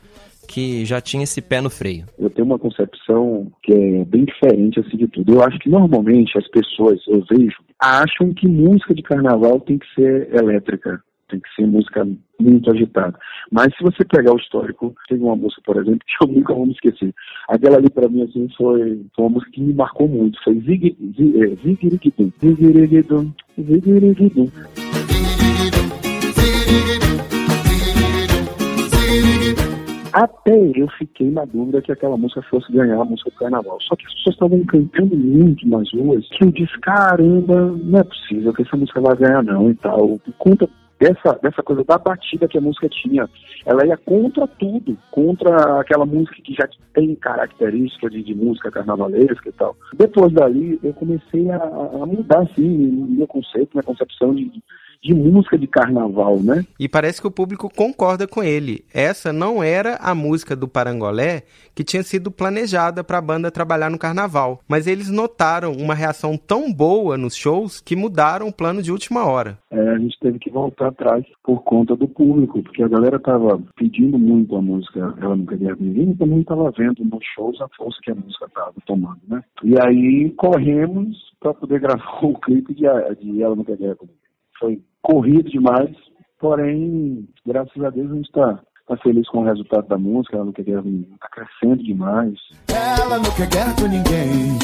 que 0.47 0.85
já 0.85 1.01
tinha 1.01 1.25
esse 1.25 1.41
pé 1.41 1.63
no 1.63 1.71
freio. 1.71 2.05
Eu 2.19 2.29
tenho 2.29 2.45
uma 2.45 2.59
concepção 2.59 3.51
que 3.63 3.73
é 3.73 4.05
bem 4.05 4.27
diferente 4.27 4.79
assim 4.81 4.99
de 4.99 5.09
tudo. 5.09 5.33
Eu 5.33 5.43
acho 5.43 5.59
que 5.61 5.71
normalmente 5.71 6.37
as 6.37 6.47
pessoas, 6.49 7.01
eu 7.09 7.25
vejo, 7.31 7.57
acham 7.81 8.35
que 8.35 8.47
música 8.47 8.95
de 8.95 9.01
carnaval 9.01 9.59
tem 9.61 9.79
que 9.79 9.87
ser 9.95 10.29
elétrica 10.31 11.03
tem 11.29 11.41
que 11.41 11.55
ser 11.55 11.67
música 11.67 12.07
muito 12.41 12.71
agitada. 12.71 13.19
Mas 13.51 13.75
se 13.77 13.83
você 13.83 14.05
pegar 14.05 14.33
o 14.33 14.39
histórico, 14.39 14.95
teve 15.09 15.23
uma 15.23 15.37
música, 15.37 15.63
por 15.65 15.77
exemplo, 15.77 16.01
que 16.07 16.25
eu 16.25 16.29
nunca 16.29 16.55
vou 16.55 16.67
me 16.67 16.73
esquecer. 16.73 17.15
Aquela 17.49 17.77
ali 17.77 17.91
para 17.91 18.09
mim 18.09 18.23
assim 18.23 18.49
foi, 18.57 19.01
uma 19.19 19.31
música 19.31 19.53
que 19.53 19.61
me 19.61 19.75
marcou 19.75 20.09
muito. 20.09 20.43
Foi 20.43 20.55
é, 20.55 20.61
Zigirigidum. 20.61 22.33
Zigirigidum. 22.41 23.33
Zigirigidum. 23.59 24.51
Até 30.17 30.57
eu 30.75 30.89
fiquei 30.97 31.31
na 31.31 31.45
dúvida 31.45 31.83
que 31.83 31.93
aquela 31.93 32.17
música 32.17 32.41
fosse 32.49 32.73
ganhar 32.73 32.99
a 32.99 33.05
música 33.05 33.29
do 33.29 33.37
carnaval. 33.37 33.79
Só 33.83 33.95
que 33.95 34.07
as 34.07 34.15
pessoas 34.15 34.35
estavam 34.35 34.65
cantando 34.65 35.15
muito 35.15 35.69
nas 35.69 35.93
ruas 35.93 36.27
que 36.31 36.43
eu 36.43 36.51
disse, 36.53 36.79
caramba, 36.81 37.77
não 37.85 37.99
é 37.99 38.03
possível 38.03 38.55
que 38.55 38.63
essa 38.63 38.79
música 38.79 38.99
vai 39.03 39.15
ganhar 39.15 39.43
não 39.45 39.71
e 39.71 39.75
tal. 39.75 40.19
Conta 40.39 40.67
dessa, 40.99 41.39
dessa 41.43 41.63
coisa 41.63 41.85
da 41.85 41.99
batida 41.99 42.49
que 42.49 42.59
a 42.59 42.61
música 42.61 42.89
tinha. 42.89 43.29
Ela 43.65 43.87
ia 43.87 43.97
contra 43.97 44.47
tudo, 44.47 44.97
contra 45.11 45.81
aquela 45.81 46.07
música 46.07 46.37
que 46.43 46.55
já 46.55 46.69
tem 46.95 47.15
característica 47.17 48.09
de, 48.09 48.23
de 48.23 48.35
música 48.35 48.71
carnavalesca 48.71 49.49
e 49.49 49.53
tal. 49.53 49.77
Depois 49.95 50.33
dali, 50.33 50.79
eu 50.83 50.93
comecei 50.95 51.51
a, 51.51 51.57
a 51.57 52.07
mudar, 52.07 52.41
assim, 52.41 52.67
meu 53.17 53.27
conceito, 53.27 53.71
minha 53.75 53.83
concepção 53.83 54.35
de, 54.35 54.51
de 55.03 55.15
música 55.15 55.59
de 55.59 55.67
carnaval, 55.67 56.41
né? 56.41 56.65
E 56.79 56.89
parece 56.89 57.21
que 57.21 57.27
o 57.27 57.31
público 57.31 57.71
concorda 57.75 58.27
com 58.27 58.43
ele. 58.43 58.85
Essa 58.93 59.33
não 59.33 59.63
era 59.63 59.97
a 59.97 60.15
música 60.15 60.57
do 60.57 60.69
Parangolé 60.69 61.43
que 61.75 61.85
tinha 61.85 62.03
sido 62.03 62.31
planejada 62.31 63.05
para 63.05 63.19
a 63.19 63.23
banda 63.23 63.51
trabalhar 63.51 63.91
no 63.91 63.99
carnaval, 63.99 64.61
mas 64.67 64.87
eles 64.87 65.11
notaram 65.11 65.73
uma 65.73 65.95
reação 65.95 66.37
tão 66.39 66.73
boa 66.73 67.19
nos 67.19 67.37
shows 67.37 67.81
que 67.81 67.95
mudaram 67.95 68.49
o 68.49 68.53
plano 68.53 68.83
de 68.83 68.91
última 68.91 69.27
hora. 69.27 69.59
É, 69.71 69.91
a 69.91 69.99
gente 69.99 70.19
teve 70.19 70.39
que 70.39 70.51
voltar 70.51 70.89
atrás 70.89 71.25
por 71.45 71.63
conta 71.63 71.95
do 71.95 72.09
público, 72.09 72.63
porque 72.63 72.83
a 72.83 72.89
galera 72.89 73.19
tava 73.19 73.63
pedindo 73.77 74.19
muito 74.19 74.57
a 74.57 74.63
música 74.63 75.15
Ela 75.21 75.37
Nunca 75.37 75.57
Quer 75.57 75.77
Ninguém 75.79 76.11
e 76.11 76.17
também 76.17 76.43
tava 76.45 76.71
vendo 76.71 77.05
nos 77.05 77.25
shows 77.35 77.61
a 77.61 77.69
força 77.77 77.99
que 78.03 78.11
a 78.11 78.15
música 78.15 78.49
tava 78.55 78.75
tomando, 78.87 79.21
né? 79.29 79.43
E 79.63 79.75
aí 79.81 80.31
corremos 80.37 81.17
para 81.39 81.53
poder 81.53 81.81
gravar 81.81 82.21
o 82.23 82.39
clipe 82.41 82.75
de, 82.75 82.85
de 83.21 83.43
Ela 83.43 83.55
Nunca 83.55 83.77
Quer 83.77 83.97
Ninguém 84.01 84.26
foi 84.59 84.81
corrido 85.03 85.51
demais, 85.51 85.95
porém, 86.41 87.29
graças 87.47 87.83
a 87.83 87.91
Deus 87.91 88.11
a 88.11 88.15
gente 88.15 88.27
está 88.27 88.61
tá 88.87 88.97
feliz 88.99 89.29
com 89.29 89.39
o 89.39 89.45
resultado 89.45 89.89
da 89.89 89.99
música, 89.99 90.37
ela 90.37 90.45
não 90.45 90.53
quer 90.53 90.65
guerra 90.65 90.83
tá 91.21 91.29
crescendo 91.29 91.83
demais. 91.83 92.35
Ela 92.69 93.19
não 93.19 93.31
quer 93.35 93.49
guerra 93.49 93.75
com 93.75 93.89
ninguém, 93.89 94.59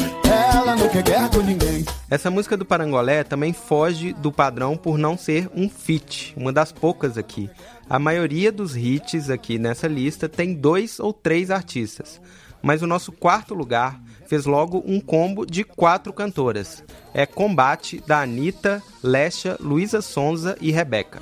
ela 0.53 0.75
não 0.75 0.89
quer 0.89 1.03
guerra 1.03 1.29
com 1.29 1.41
ninguém. 1.41 1.83
Essa 2.09 2.31
música 2.31 2.55
do 2.55 2.65
Parangolé 2.65 3.23
também 3.23 3.53
foge 3.53 4.13
do 4.13 4.31
padrão 4.31 4.77
por 4.77 4.97
não 4.97 5.17
ser 5.17 5.49
um 5.55 5.69
feat, 5.69 6.33
uma 6.37 6.53
das 6.53 6.71
poucas 6.71 7.17
aqui. 7.17 7.49
A 7.89 7.99
maioria 7.99 8.51
dos 8.51 8.75
hits 8.75 9.29
aqui 9.29 9.59
nessa 9.59 9.87
lista 9.87 10.29
tem 10.29 10.53
dois 10.53 10.99
ou 10.99 11.11
três 11.11 11.51
artistas, 11.51 12.21
mas 12.63 12.81
o 12.81 12.87
nosso 12.87 13.11
quarto 13.11 13.53
lugar 13.53 13.99
fez 14.25 14.45
logo 14.45 14.81
um 14.87 14.99
combo 14.99 15.45
de 15.45 15.63
quatro 15.63 16.13
cantoras. 16.13 16.83
É 17.13 17.25
Combate 17.25 18.01
da 18.07 18.21
Anitta, 18.21 18.81
Lesha, 19.03 19.57
Luísa 19.59 20.01
Sonza 20.01 20.57
e 20.61 20.71
Rebeca. 20.71 21.21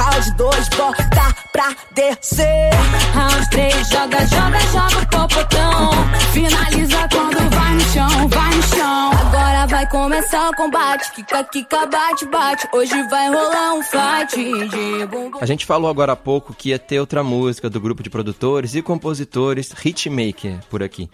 Round 0.00 0.30
1, 0.30 0.32
um, 0.32 0.48
bota 0.76 1.04
pra 1.10 1.26
tremer, 1.28 1.46
tremer, 1.46 1.50
tremer. 1.50 1.50
Round 1.50 1.50
2, 1.50 1.50
bota 1.50 1.50
pra 1.52 1.76
descer. 1.92 2.70
Round 3.12 3.50
3, 3.50 3.88
joga, 3.88 4.26
joga, 4.26 4.60
joga 4.60 5.02
o 5.02 5.06
popotão. 5.08 5.90
Finaliza 6.32 7.08
quando 7.12 7.50
vai 7.50 7.74
no 7.74 7.80
chão, 7.80 8.28
vai 8.28 8.54
no 8.54 8.62
chão. 8.62 9.10
Agora 9.12 9.66
vai 9.66 9.86
começar 9.90 10.48
o 10.48 10.56
combate. 10.56 11.12
Kika, 11.12 11.44
kika, 11.44 11.86
bate, 11.86 12.24
bate. 12.26 12.68
Hoje 12.72 13.02
vai 13.08 13.28
rolar 13.28 13.74
um 13.74 13.82
fight 13.82 14.68
de 14.68 15.06
bumbum. 15.06 15.38
A 15.38 15.46
gente 15.46 15.66
falou 15.66 15.90
agora 15.90 16.12
há 16.12 16.16
pouco 16.16 16.54
que 16.54 16.70
ia 16.70 16.78
ter 16.78 16.98
outra 16.98 17.22
música 17.22 17.68
do 17.68 17.78
grupo 17.78 18.02
de 18.02 18.08
produtores 18.08 18.74
e 18.74 18.80
compositores 18.80 19.70
Hitmaker 19.84 20.60
por 20.70 20.82
aqui. 20.82 21.10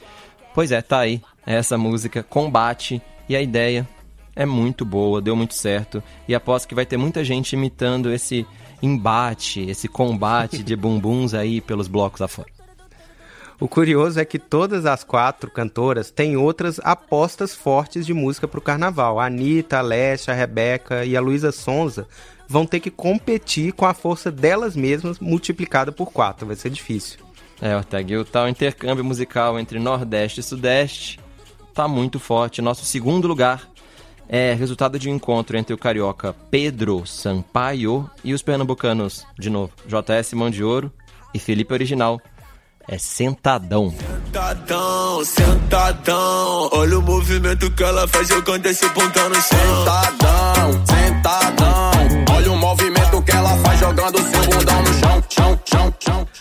Pois 0.55 0.71
é, 0.71 0.81
tá 0.81 1.01
aí. 1.01 1.21
Essa 1.45 1.77
música 1.77 2.23
Combate 2.23 3.03
e 3.29 3.35
a 3.35 3.43
ideia 3.43 3.87
é 4.37 4.47
muito 4.47 4.85
boa, 4.85 5.21
deu 5.21 5.35
muito 5.35 5.55
certo. 5.55 6.03
E 6.29 6.35
aposto 6.35 6.69
que 6.69 6.75
vai 6.75 6.87
ter 6.87 6.97
muita 6.97 7.25
gente 7.25 7.55
imitando 7.55 8.13
esse 8.13 8.47
embate, 8.83 9.61
esse 9.63 9.89
combate 9.89 10.63
de 10.63 10.77
bumbuns 10.77 11.35
aí 11.35 11.61
pelos 11.61 11.89
blocos 11.89 12.21
afora. 12.21 12.57
O 13.59 13.67
curioso 13.67 14.21
é 14.21 14.25
que 14.25 14.39
todas 14.39 14.85
as 14.85 15.03
quatro 15.03 15.51
cantoras 15.51 16.11
têm 16.11 16.37
outras 16.37 16.79
apostas 16.85 17.55
fortes 17.55 18.05
de 18.05 18.13
música 18.13 18.47
para 18.47 18.59
o 18.59 18.63
carnaval. 18.63 19.19
A 19.19 19.27
Anitta, 19.27 19.79
a 19.79 19.81
Lesha, 19.81 20.33
a 20.33 20.35
Rebeca 20.35 21.07
e 21.07 21.17
a 21.17 21.21
Luísa 21.21 21.51
Sonza 21.51 22.07
vão 22.47 22.67
ter 22.67 22.81
que 22.81 22.91
competir 22.91 23.73
com 23.73 23.87
a 23.87 23.95
força 23.95 24.31
delas 24.31 24.77
mesmas 24.77 25.19
multiplicada 25.19 25.91
por 25.91 26.13
quatro. 26.13 26.47
Vai 26.47 26.57
ser 26.57 26.69
difícil. 26.69 27.19
É, 27.61 27.75
Ortega, 27.75 28.13
e 28.13 28.17
o 28.19 28.25
tal 28.27 28.47
intercâmbio 28.47 29.03
musical 29.03 29.59
entre 29.59 29.79
Nordeste 29.79 30.41
e 30.41 30.43
Sudeste 30.43 31.19
tá 31.73 31.89
muito 31.89 32.19
forte. 32.19 32.61
Nosso 32.61 32.85
segundo 32.85 33.27
lugar 33.27 33.67
é 34.29 34.55
resultado 34.55 34.99
de 34.99 35.09
um 35.09 35.15
encontro 35.15 35.57
entre 35.57 35.75
o 35.75 35.79
carioca 35.79 36.35
Pedro 36.51 37.07
Sampaio 37.07 38.09
e 38.25 38.35
os 38.35 38.43
pernambucanos, 38.43 39.27
de 39.39 39.51
novo, 39.51 39.73
JS 39.87 40.33
Mão 40.35 40.51
de 40.51 40.65
Ouro 40.65 40.93
e 41.35 41.39
Felipe 41.39 41.73
Original. 41.73 42.21
É 42.89 42.99
Sentadão. 42.99 43.91
Sentadão, 43.91 45.25
sentadão. 45.25 46.71
Olha 46.73 46.99
o 47.01 47.03
movimento 47.03 47.69
que 47.73 47.83
ela 47.83 48.07
faz 48.07 48.29
jogando 48.29 48.67
esse 48.67 48.89
bundão 48.91 49.29
no 49.29 49.35
chão. 49.35 49.85
Sentadão, 49.85 50.87
sentadão. 50.87 52.25
Olha 52.31 52.53
o 52.53 52.57
movimento 52.57 53.23
que 53.23 53.33
ela 53.33 53.57
faz 53.59 53.81
jogando 53.81 54.19
seu 54.19 54.41
bundão 54.43 54.83
no 54.83 54.95
chão. 54.95 55.26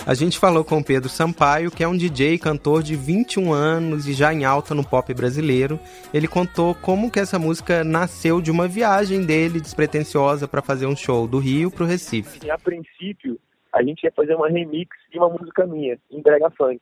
A 0.07 0.13
gente 0.13 0.37
falou 0.37 0.63
com 0.63 0.77
o 0.77 0.83
Pedro 0.83 1.09
Sampaio, 1.09 1.71
que 1.71 1.83
é 1.83 1.87
um 1.87 1.97
DJ 1.97 2.35
e 2.35 2.37
cantor 2.37 2.83
de 2.83 2.95
21 2.95 3.51
anos 3.51 4.07
e 4.07 4.13
já 4.13 4.31
em 4.31 4.45
alta 4.45 4.75
no 4.75 4.87
pop 4.87 5.11
brasileiro. 5.15 5.79
Ele 6.13 6.27
contou 6.27 6.75
como 6.75 7.09
que 7.09 7.19
essa 7.19 7.39
música 7.39 7.83
nasceu 7.83 8.39
de 8.39 8.51
uma 8.51 8.67
viagem 8.67 9.25
dele 9.25 9.59
despretensiosa 9.59 10.47
para 10.47 10.61
fazer 10.61 10.85
um 10.85 10.95
show 10.95 11.27
do 11.27 11.39
Rio 11.39 11.71
pro 11.71 11.87
Recife. 11.87 12.47
A 12.51 12.57
princípio, 12.59 13.39
a 13.73 13.81
gente 13.81 14.03
ia 14.03 14.11
fazer 14.11 14.35
uma 14.35 14.47
remix 14.47 14.95
de 15.11 15.17
uma 15.17 15.27
música 15.27 15.65
minha, 15.65 15.97
em 16.11 16.21
brega 16.21 16.51
funk. 16.51 16.79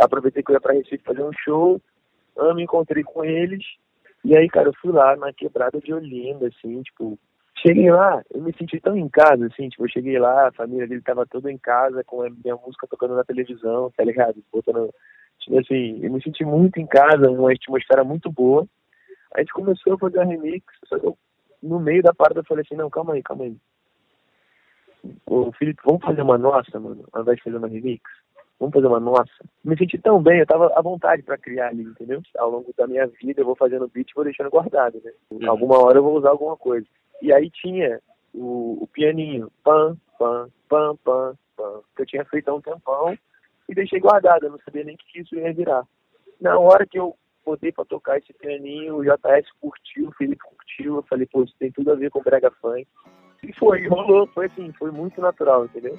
Aproveitei 0.00 0.42
que 0.42 0.50
eu 0.50 0.54
ia 0.54 0.60
pra 0.60 0.72
Recife 0.72 1.04
fazer 1.04 1.22
um 1.22 1.32
show, 1.44 1.78
eu 2.34 2.54
me 2.54 2.62
encontrei 2.62 3.02
com 3.02 3.22
eles, 3.22 3.62
e 4.24 4.34
aí, 4.34 4.48
cara, 4.48 4.68
eu 4.68 4.74
fui 4.80 4.92
lá 4.92 5.14
na 5.16 5.30
quebrada 5.30 5.78
de 5.78 5.92
Olinda, 5.92 6.46
assim, 6.46 6.80
tipo, 6.80 7.18
cheguei 7.62 7.90
lá, 7.90 8.22
eu 8.34 8.42
me 8.42 8.52
senti 8.54 8.80
tão 8.80 8.96
em 8.96 9.08
casa, 9.08 9.46
assim, 9.46 9.68
tipo, 9.68 9.84
eu 9.84 9.88
cheguei 9.88 10.18
lá, 10.18 10.48
a 10.48 10.52
família 10.52 10.86
dele 10.86 11.00
tava 11.00 11.26
toda 11.26 11.50
em 11.50 11.56
casa, 11.56 12.04
com 12.04 12.22
a 12.22 12.28
minha 12.28 12.56
música 12.56 12.86
tocando 12.88 13.14
na 13.14 13.24
televisão, 13.24 13.90
tá 13.96 14.04
ligado? 14.04 14.42
Botando, 14.52 14.92
tipo 15.38 15.58
assim, 15.58 16.00
eu 16.02 16.12
me 16.12 16.22
senti 16.22 16.44
muito 16.44 16.78
em 16.80 16.86
casa, 16.86 17.30
uma 17.30 17.52
atmosfera 17.52 18.04
muito 18.04 18.30
boa. 18.30 18.66
A 19.34 19.40
gente 19.40 19.52
começou 19.52 19.94
a 19.94 19.98
fazer 19.98 20.18
a 20.18 20.24
remix, 20.24 20.64
só 20.86 20.98
que 20.98 21.06
eu, 21.06 21.16
no 21.62 21.80
meio 21.80 22.02
da 22.02 22.12
parada 22.12 22.40
eu 22.40 22.44
falei 22.44 22.64
assim, 22.66 22.76
não, 22.76 22.90
calma 22.90 23.14
aí, 23.14 23.22
calma 23.22 23.44
aí. 23.44 23.56
Ô, 25.26 25.50
Felipe, 25.52 25.80
vamos 25.84 26.02
fazer 26.02 26.22
uma 26.22 26.36
nossa, 26.36 26.78
mano, 26.78 27.04
ao 27.12 27.22
invés 27.22 27.38
de 27.38 27.44
fazer 27.44 27.56
uma 27.56 27.68
remix? 27.68 28.02
Vamos 28.58 28.74
fazer 28.74 28.86
uma 28.86 29.00
nossa? 29.00 29.32
Me 29.64 29.76
senti 29.76 29.98
tão 29.98 30.22
bem, 30.22 30.38
eu 30.40 30.46
tava 30.46 30.72
à 30.76 30.82
vontade 30.82 31.22
pra 31.22 31.38
criar 31.38 31.68
ali, 31.68 31.82
entendeu? 31.82 32.22
Ao 32.38 32.50
longo 32.50 32.72
da 32.76 32.86
minha 32.86 33.06
vida 33.08 33.40
eu 33.40 33.44
vou 33.44 33.56
fazendo 33.56 33.88
beat 33.88 34.10
e 34.10 34.14
vou 34.14 34.24
deixando 34.24 34.50
guardado, 34.50 35.00
né? 35.02 35.12
Alguma 35.48 35.82
hora 35.82 35.98
eu 35.98 36.02
vou 36.02 36.16
usar 36.16 36.30
alguma 36.30 36.56
coisa. 36.56 36.86
E 37.22 37.32
aí 37.32 37.48
tinha 37.50 38.00
o, 38.34 38.82
o 38.82 38.86
pianinho, 38.88 39.48
pam, 39.62 39.96
pam, 40.18 40.50
pam, 40.68 40.96
pam, 41.04 41.38
pam, 41.56 41.80
que 41.94 42.02
eu 42.02 42.06
tinha 42.06 42.24
feito 42.24 42.48
há 42.48 42.54
um 42.54 42.60
tempão 42.60 43.16
e 43.68 43.74
deixei 43.74 44.00
guardado, 44.00 44.46
eu 44.46 44.50
não 44.50 44.58
sabia 44.64 44.82
nem 44.82 44.96
que 44.96 45.20
isso 45.20 45.36
ia 45.36 45.54
virar. 45.54 45.86
Na 46.40 46.58
hora 46.58 46.84
que 46.84 46.98
eu 46.98 47.16
botei 47.46 47.70
pra 47.70 47.84
tocar 47.84 48.18
esse 48.18 48.32
pianinho, 48.32 48.96
o 48.96 49.04
JS 49.04 49.48
curtiu, 49.60 50.08
o 50.08 50.12
Felipe 50.14 50.42
curtiu, 50.42 50.96
eu 50.96 51.02
falei, 51.04 51.26
pô, 51.26 51.44
isso 51.44 51.54
tem 51.60 51.70
tudo 51.70 51.92
a 51.92 51.94
ver 51.94 52.10
com 52.10 52.20
brega 52.22 52.50
funk. 52.60 52.88
E 53.44 53.52
foi, 53.52 53.86
rolou, 53.86 54.26
foi 54.28 54.46
assim, 54.46 54.72
foi 54.72 54.90
muito 54.90 55.20
natural, 55.20 55.66
entendeu? 55.66 55.96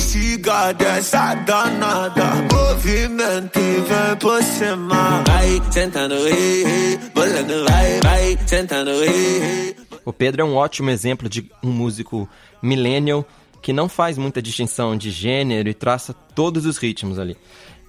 Bexiga 0.00 0.72
dessa 0.72 1.34
danada 1.34 2.24
Movimento 2.50 3.58
e 3.58 3.80
vem 3.82 4.16
por 4.18 4.42
cima 4.42 5.22
Vai 5.26 5.60
sentando, 5.70 6.14
ei, 6.26 6.98
Bolando, 7.14 7.64
vai, 7.68 8.00
vai 8.00 8.38
Sentando, 8.46 8.90
ei, 8.92 9.76
O 10.02 10.10
Pedro 10.10 10.40
é 10.40 10.44
um 10.46 10.56
ótimo 10.56 10.88
exemplo 10.88 11.28
de 11.28 11.52
um 11.62 11.70
músico 11.70 12.26
millennial 12.62 13.26
que 13.60 13.74
não 13.74 13.90
faz 13.90 14.16
muita 14.16 14.40
distinção 14.40 14.96
de 14.96 15.10
gênero 15.10 15.68
e 15.68 15.74
traça 15.74 16.14
todos 16.34 16.64
os 16.64 16.78
ritmos 16.78 17.18
ali. 17.18 17.36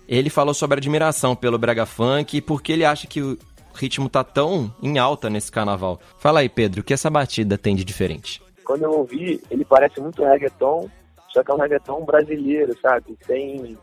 Ele 0.05 0.29
falou 0.29 0.53
sobre 0.53 0.75
a 0.75 0.79
admiração 0.79 1.33
pelo 1.33 1.57
brega 1.57 1.85
funk 1.85 2.35
e 2.35 2.41
por 2.41 2.61
que 2.61 2.73
ele 2.73 2.83
acha 2.83 3.07
que 3.07 3.21
o 3.21 3.39
ritmo 3.73 4.09
tá 4.09 4.21
tão 4.21 4.75
em 4.83 4.99
alta 4.99 5.29
nesse 5.29 5.49
carnaval. 5.49 5.97
Fala 6.17 6.41
aí, 6.41 6.49
Pedro, 6.49 6.81
o 6.81 6.83
que 6.83 6.93
essa 6.93 7.09
batida 7.09 7.57
tem 7.57 7.73
de 7.73 7.85
diferente? 7.85 8.41
Quando 8.65 8.83
eu 8.83 8.91
ouvi, 8.91 9.41
ele 9.49 9.63
parece 9.63 10.01
muito 10.01 10.21
reggaeton, 10.21 10.89
só 11.33 11.43
que 11.43 11.51
é 11.51 11.53
um 11.53 11.57
reggaeton 11.57 12.03
brasileiro, 12.05 12.77
sabe? 12.81 13.17
Tem, 13.25 13.77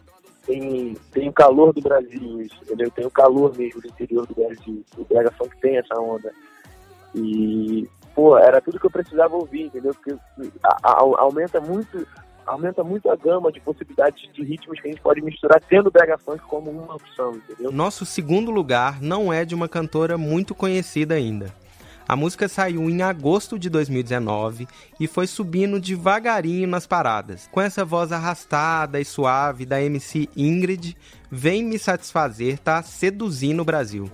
tem, 0.46 0.94
tem 1.12 1.28
o 1.28 1.32
calor 1.32 1.72
do 1.72 1.80
Brasil, 1.80 2.42
isso, 2.42 2.56
entendeu? 2.62 2.90
Tem 2.90 3.06
o 3.06 3.10
calor 3.10 3.56
mesmo 3.56 3.80
do 3.80 3.88
interior 3.88 4.26
do 4.26 4.34
Brasil. 4.34 4.84
O 4.96 5.04
brega 5.04 5.30
funk 5.32 5.56
tem 5.60 5.76
essa 5.78 5.94
onda. 6.00 6.32
E, 7.14 7.88
pô, 8.14 8.36
era 8.38 8.60
tudo 8.60 8.78
que 8.78 8.86
eu 8.86 8.90
precisava 8.90 9.36
ouvir, 9.36 9.62
entendeu? 9.66 9.94
Porque 9.94 10.12
a- 10.62 10.78
a- 10.82 11.20
aumenta 11.20 11.60
muito 11.60 12.06
aumenta 12.46 12.82
muito 12.82 13.10
a 13.10 13.14
gama 13.14 13.52
de 13.52 13.60
possibilidades 13.60 14.26
de 14.32 14.42
ritmos 14.42 14.80
que 14.80 14.88
a 14.88 14.90
gente 14.90 15.02
pode 15.02 15.20
misturar, 15.20 15.60
tendo 15.68 15.88
o 15.88 15.90
brega 15.90 16.16
funk 16.16 16.42
como 16.44 16.70
uma 16.70 16.94
opção, 16.94 17.34
entendeu? 17.34 17.70
Nosso 17.70 18.06
segundo 18.06 18.50
lugar 18.50 19.02
não 19.02 19.30
é 19.30 19.44
de 19.44 19.54
uma 19.54 19.68
cantora 19.68 20.16
muito 20.16 20.54
conhecida 20.54 21.14
ainda. 21.14 21.52
A 22.08 22.16
música 22.16 22.48
saiu 22.48 22.88
em 22.88 23.02
agosto 23.02 23.58
de 23.58 23.68
2019 23.68 24.66
e 24.98 25.06
foi 25.06 25.26
subindo 25.26 25.78
devagarinho 25.78 26.66
nas 26.66 26.86
paradas. 26.86 27.46
Com 27.52 27.60
essa 27.60 27.84
voz 27.84 28.10
arrastada 28.10 28.98
e 28.98 29.04
suave 29.04 29.66
da 29.66 29.82
MC 29.82 30.26
Ingrid, 30.34 30.96
Vem 31.30 31.62
Me 31.62 31.78
Satisfazer 31.78 32.58
tá 32.58 32.82
seduzindo 32.82 33.60
o 33.60 33.64
Brasil. 33.64 34.10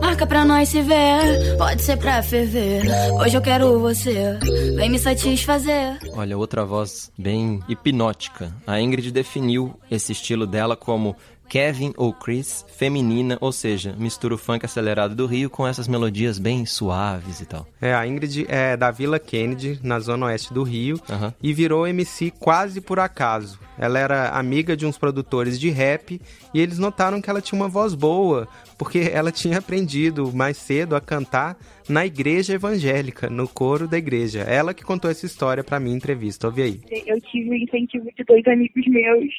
Marca 0.00 0.26
pra 0.26 0.44
nós 0.44 0.70
se 0.70 0.80
ver, 0.80 1.56
pode 1.58 1.82
ser 1.82 1.98
pra 1.98 2.22
ferver. 2.22 2.82
Hoje 3.14 3.36
eu 3.36 3.42
quero 3.42 3.78
você, 3.78 4.38
vem 4.76 4.88
me 4.88 4.98
satisfazer. 4.98 5.98
Olha, 6.12 6.38
outra 6.38 6.64
voz 6.64 7.10
bem 7.18 7.60
hipnótica. 7.68 8.54
A 8.66 8.80
Ingrid 8.80 9.10
definiu 9.10 9.78
esse 9.90 10.12
estilo 10.12 10.46
dela 10.46 10.76
como 10.76 11.16
Kevin 11.48 11.92
ou 11.96 12.12
Chris 12.12 12.64
feminina, 12.76 13.38
ou 13.40 13.52
seja, 13.52 13.94
mistura 13.98 14.34
o 14.34 14.38
funk 14.38 14.64
acelerado 14.64 15.14
do 15.14 15.26
Rio 15.26 15.48
com 15.50 15.66
essas 15.66 15.86
melodias 15.86 16.38
bem 16.38 16.66
suaves 16.66 17.40
e 17.40 17.46
tal. 17.46 17.66
É, 17.80 17.94
a 17.94 18.06
Ingrid 18.06 18.46
é 18.48 18.76
da 18.76 18.90
Vila 18.90 19.18
Kennedy, 19.18 19.78
na 19.82 20.00
zona 20.00 20.26
oeste 20.26 20.52
do 20.52 20.62
Rio, 20.62 21.00
e 21.42 21.52
virou 21.52 21.86
MC 21.86 22.32
quase 22.38 22.80
por 22.80 22.98
acaso. 22.98 23.58
Ela 23.78 23.98
era 23.98 24.28
amiga 24.30 24.76
de 24.76 24.86
uns 24.86 24.96
produtores 24.96 25.58
de 25.58 25.68
rap 25.70 26.20
e 26.52 26.60
eles 26.60 26.78
notaram 26.78 27.20
que 27.20 27.28
ela 27.28 27.40
tinha 27.40 27.60
uma 27.60 27.68
voz 27.68 27.94
boa, 27.94 28.48
porque 28.78 29.10
ela 29.12 29.32
tinha 29.32 29.58
aprendido 29.58 30.32
mais 30.32 30.56
cedo 30.56 30.94
a 30.94 31.00
cantar 31.00 31.56
na 31.88 32.06
igreja 32.06 32.54
evangélica, 32.54 33.28
no 33.28 33.48
coro 33.48 33.86
da 33.86 33.98
igreja. 33.98 34.40
Ela 34.40 34.72
que 34.72 34.84
contou 34.84 35.10
essa 35.10 35.26
história 35.26 35.62
pra 35.62 35.80
mim 35.80 35.92
em 35.92 35.96
entrevista, 35.96 36.46
ouve 36.46 36.62
aí. 36.62 36.80
Eu 37.06 37.20
tive 37.20 37.50
o 37.50 37.54
incentivo 37.54 38.08
de 38.16 38.24
dois 38.24 38.46
amigos 38.46 38.86
meus 38.86 39.32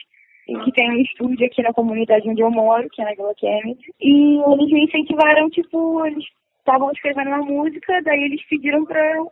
que 0.45 0.71
tem 0.73 0.91
um 0.91 1.01
estúdio 1.01 1.45
aqui 1.45 1.61
na 1.61 1.73
comunidade 1.73 2.29
onde 2.29 2.41
eu 2.41 2.51
moro, 2.51 2.87
que 2.89 3.01
é 3.01 3.05
na 3.05 3.13
Vila 3.13 3.33
Kennedy. 3.35 3.93
E 3.99 4.37
eles 4.37 4.71
me 4.71 4.85
incentivaram, 4.85 5.49
tipo, 5.49 6.05
eles 6.05 6.23
estavam 6.59 6.91
escrevendo 6.91 7.27
uma 7.29 7.43
música, 7.43 8.01
daí 8.03 8.23
eles 8.23 8.43
pediram 8.47 8.85
pra 8.85 8.99
eu. 9.15 9.31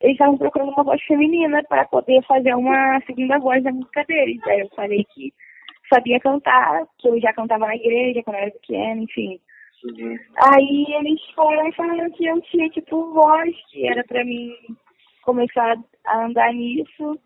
Eles 0.00 0.14
estavam 0.14 0.36
procurando 0.36 0.72
uma 0.72 0.84
voz 0.84 1.02
feminina 1.04 1.62
para 1.68 1.86
poder 1.86 2.22
fazer 2.24 2.54
uma 2.54 3.00
segunda 3.06 3.38
voz 3.38 3.62
da 3.62 3.72
música 3.72 4.04
deles. 4.04 4.40
Daí 4.44 4.60
eu 4.60 4.68
falei 4.74 5.04
que 5.14 5.32
sabia 5.92 6.20
cantar, 6.20 6.84
que 6.98 7.08
eu 7.08 7.20
já 7.20 7.32
cantava 7.32 7.66
na 7.66 7.76
igreja 7.76 8.22
quando 8.22 8.36
eu 8.36 8.42
era 8.42 8.50
pequena, 8.50 9.02
enfim. 9.02 9.40
Aí 10.36 10.86
eles 10.98 11.20
foram 11.34 11.70
falando 11.72 12.10
que 12.12 12.26
eu 12.26 12.40
tinha, 12.42 12.68
tipo, 12.70 13.12
voz, 13.12 13.54
que 13.70 13.86
era 13.86 14.02
pra 14.04 14.24
mim 14.24 14.52
começar 15.22 15.76
a 16.06 16.24
andar 16.24 16.52
nisso. 16.52 17.18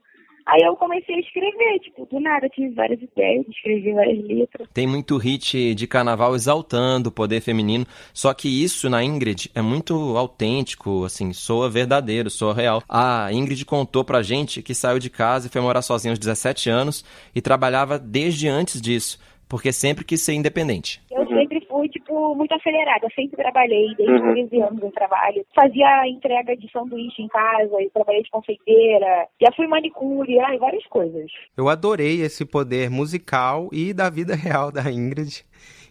Aí 0.50 0.62
eu 0.62 0.74
comecei 0.74 1.14
a 1.14 1.20
escrever, 1.20 1.78
tipo, 1.78 2.04
do 2.06 2.18
nada, 2.18 2.48
tive 2.48 2.74
várias 2.74 3.00
ideias, 3.00 3.46
escrevi 3.48 3.92
várias 3.92 4.18
letras. 4.26 4.68
Tem 4.74 4.84
muito 4.84 5.16
hit 5.16 5.76
de 5.76 5.86
carnaval 5.86 6.34
exaltando 6.34 7.08
o 7.08 7.12
poder 7.12 7.40
feminino, 7.40 7.86
só 8.12 8.34
que 8.34 8.48
isso 8.48 8.90
na 8.90 9.04
Ingrid 9.04 9.48
é 9.54 9.62
muito 9.62 9.94
autêntico, 10.16 11.04
assim, 11.04 11.32
soa 11.32 11.70
verdadeiro, 11.70 12.28
soa 12.28 12.52
real. 12.52 12.82
A 12.88 13.32
Ingrid 13.32 13.64
contou 13.64 14.04
pra 14.04 14.22
gente 14.22 14.60
que 14.60 14.74
saiu 14.74 14.98
de 14.98 15.08
casa 15.08 15.46
e 15.46 15.50
foi 15.50 15.60
morar 15.60 15.82
sozinha 15.82 16.10
aos 16.10 16.18
17 16.18 16.68
anos 16.68 17.04
e 17.32 17.40
trabalhava 17.40 17.96
desde 17.96 18.48
antes 18.48 18.80
disso, 18.80 19.20
porque 19.48 19.70
sempre 19.72 20.04
quis 20.04 20.20
ser 20.20 20.32
independente. 20.32 21.00
Eu 21.30 21.38
sempre 21.38 21.66
fui, 21.66 21.88
tipo, 21.88 22.34
muito 22.34 22.52
acelerada. 22.54 23.06
Eu 23.06 23.10
sempre 23.10 23.36
trabalhei, 23.36 23.94
desde 23.96 24.14
Uhum. 24.14 24.32
13 24.48 24.60
anos 24.62 24.82
eu 24.82 24.90
trabalho. 24.92 25.44
Fazia 25.54 26.06
entrega 26.08 26.56
de 26.56 26.70
sanduíche 26.70 27.22
em 27.22 27.28
casa, 27.28 27.74
eu 27.80 27.90
trabalhei 27.90 28.22
de 28.22 28.30
confeiteira, 28.30 29.26
já 29.40 29.52
fui 29.54 29.66
manicure, 29.66 30.38
ai, 30.40 30.58
várias 30.58 30.84
coisas. 30.86 31.30
Eu 31.56 31.68
adorei 31.68 32.20
esse 32.22 32.44
poder 32.44 32.90
musical 32.90 33.68
e 33.72 33.92
da 33.92 34.10
vida 34.10 34.34
real 34.36 34.70
da 34.72 34.90
Ingrid. 34.90 35.44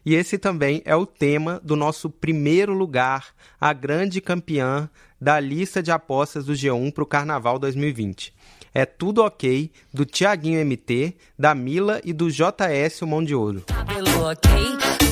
E 0.06 0.16
esse 0.16 0.38
também 0.38 0.82
é 0.86 0.96
o 0.96 1.06
tema 1.06 1.60
do 1.64 1.76
nosso 1.76 2.10
primeiro 2.10 2.74
lugar, 2.74 3.28
a 3.60 3.74
grande 3.74 4.22
campeã 4.22 4.90
da 5.22 5.40
lista 5.40 5.84
de 5.84 5.92
apostas 5.92 6.46
do 6.46 6.54
G1 6.54 6.94
para 6.94 7.04
o 7.04 7.08
Carnaval 7.08 7.60
2020. 7.60 8.34
É 8.74 8.86
tudo 8.86 9.24
ok, 9.24 9.70
do 9.94 10.06
Tiaguinho 10.06 10.64
MT, 10.66 11.16
da 11.38 11.54
Mila 11.54 12.00
e 12.06 12.14
do 12.14 12.30
JS 12.30 13.02
o 13.02 13.08
Mão 13.08 13.24
de 13.24 13.36
Ouro. 13.36 13.64
Cabelo 13.68 14.26
ok, 14.30 14.50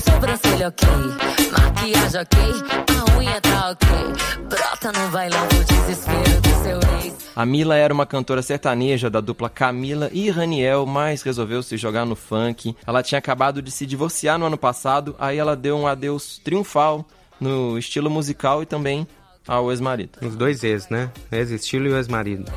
sobrancelha 0.01 0.67
ok, 0.67 0.87
maquiagem 1.51 2.21
ok, 2.21 2.39
a 2.95 3.17
unha 3.17 3.41
tá 3.41 3.71
ok. 3.71 3.87
Brota 4.47 4.91
no 4.99 5.11
bailão 5.11 5.47
do 5.47 5.63
desespero 5.63 6.41
do 6.41 6.63
seu 6.63 6.79
ex. 7.03 7.13
A 7.35 7.45
Mila 7.45 7.75
era 7.75 7.93
uma 7.93 8.05
cantora 8.05 8.41
sertaneja 8.41 9.09
da 9.09 9.21
dupla 9.21 9.49
Camila 9.49 10.09
e 10.11 10.29
Raniel, 10.29 10.85
mas 10.85 11.21
resolveu 11.21 11.61
se 11.61 11.77
jogar 11.77 12.05
no 12.05 12.15
funk. 12.15 12.75
Ela 12.85 13.03
tinha 13.03 13.19
acabado 13.19 13.61
de 13.61 13.69
se 13.71 13.85
divorciar 13.85 14.39
no 14.39 14.45
ano 14.45 14.57
passado, 14.57 15.15
aí 15.19 15.37
ela 15.37 15.55
deu 15.55 15.77
um 15.77 15.85
adeus 15.85 16.39
triunfal 16.43 17.05
no 17.39 17.77
estilo 17.77 18.09
musical 18.09 18.63
e 18.63 18.65
também 18.65 19.07
ao 19.47 19.71
ex-marido. 19.71 20.19
Os 20.21 20.35
dois 20.35 20.63
ex, 20.63 20.89
né? 20.89 21.09
Ex-estilo 21.31 21.87
e 21.87 21.89
o 21.91 21.97
ex-marido. 21.97 22.51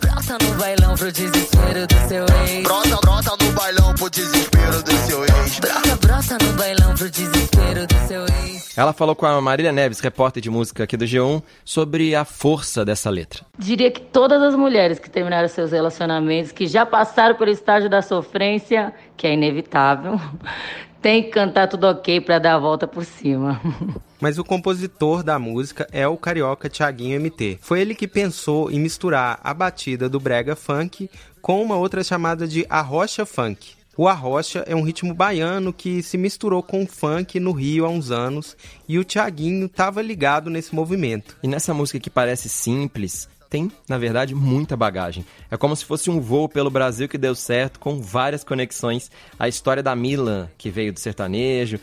Brota 0.00 0.44
no 0.44 0.54
bailão 0.58 0.94
pro 0.94 1.10
desespero 1.10 1.86
do 1.86 2.08
seu 2.08 2.26
ex. 2.46 2.62
Brota, 2.62 2.96
brota 3.00 3.44
no 3.44 3.52
bailão 3.52 3.94
pro 3.94 4.10
desespero 4.10 4.82
do 4.82 4.92
seu 4.92 5.24
ex. 5.24 5.58
Brota, 5.58 5.96
brota 5.96 6.44
no 6.44 6.52
bailão 6.52 6.94
pro 6.94 7.10
desespero 7.10 7.86
do 7.86 8.06
seu 8.06 8.22
ex. 8.24 8.78
Ela 8.78 8.92
falou 8.92 9.16
com 9.16 9.26
a 9.26 9.40
Marília 9.40 9.72
Neves, 9.72 9.98
repórter 9.98 10.40
de 10.40 10.48
música 10.48 10.84
aqui 10.84 10.96
do 10.96 11.04
G1, 11.04 11.42
sobre 11.64 12.14
a 12.14 12.24
força 12.24 12.84
dessa 12.84 13.10
letra. 13.10 13.44
Diria 13.58 13.90
que 13.90 14.00
todas 14.00 14.40
as 14.40 14.54
mulheres 14.54 15.00
que 15.00 15.10
terminaram 15.10 15.48
seus 15.48 15.72
relacionamentos, 15.72 16.52
que 16.52 16.66
já 16.66 16.86
passaram 16.86 17.34
pelo 17.34 17.50
estágio 17.50 17.90
da 17.90 18.02
sofrência, 18.02 18.92
que 19.16 19.26
é 19.26 19.32
inevitável, 19.32 20.20
tem 21.02 21.24
que 21.24 21.30
cantar 21.30 21.66
tudo 21.66 21.88
ok 21.88 22.20
pra 22.20 22.38
dar 22.38 22.54
a 22.54 22.58
volta 22.58 22.86
por 22.86 23.04
cima. 23.04 23.60
Mas 24.20 24.38
o 24.38 24.44
compositor 24.44 25.22
da 25.22 25.38
música 25.38 25.86
é 25.92 26.06
o 26.06 26.16
carioca 26.16 26.68
Thiaguinho 26.68 27.20
MT. 27.20 27.58
Foi 27.60 27.80
ele 27.80 27.94
que 27.94 28.08
pensou 28.08 28.70
em 28.70 28.80
misturar 28.80 29.38
a 29.42 29.54
batida 29.54 30.08
do 30.08 30.18
brega 30.18 30.56
funk 30.56 31.08
com 31.40 31.62
uma 31.62 31.76
outra 31.76 32.02
chamada 32.02 32.46
de 32.46 32.66
arrocha 32.68 33.24
funk. 33.24 33.78
O 33.96 34.06
arrocha 34.06 34.64
é 34.66 34.76
um 34.76 34.82
ritmo 34.82 35.12
baiano 35.12 35.72
que 35.72 36.02
se 36.04 36.16
misturou 36.16 36.62
com 36.62 36.84
o 36.84 36.86
funk 36.86 37.40
no 37.40 37.50
Rio 37.50 37.84
há 37.84 37.88
uns 37.88 38.12
anos 38.12 38.56
e 38.88 38.96
o 38.98 39.04
Thiaguinho 39.04 39.66
estava 39.66 40.00
ligado 40.00 40.48
nesse 40.48 40.74
movimento. 40.74 41.36
E 41.42 41.48
nessa 41.48 41.74
música 41.74 41.98
que 41.98 42.08
parece 42.08 42.48
simples, 42.48 43.28
tem, 43.50 43.72
na 43.88 43.98
verdade, 43.98 44.34
muita 44.34 44.76
bagagem. 44.76 45.24
É 45.50 45.56
como 45.56 45.74
se 45.74 45.84
fosse 45.84 46.10
um 46.10 46.20
voo 46.20 46.48
pelo 46.48 46.70
Brasil 46.70 47.08
que 47.08 47.16
deu 47.16 47.34
certo, 47.34 47.80
com 47.80 48.00
várias 48.00 48.44
conexões. 48.44 49.10
A 49.38 49.48
história 49.48 49.82
da 49.82 49.96
Mila, 49.96 50.50
que 50.58 50.70
veio 50.70 50.92
do 50.92 51.00
sertanejo, 51.00 51.80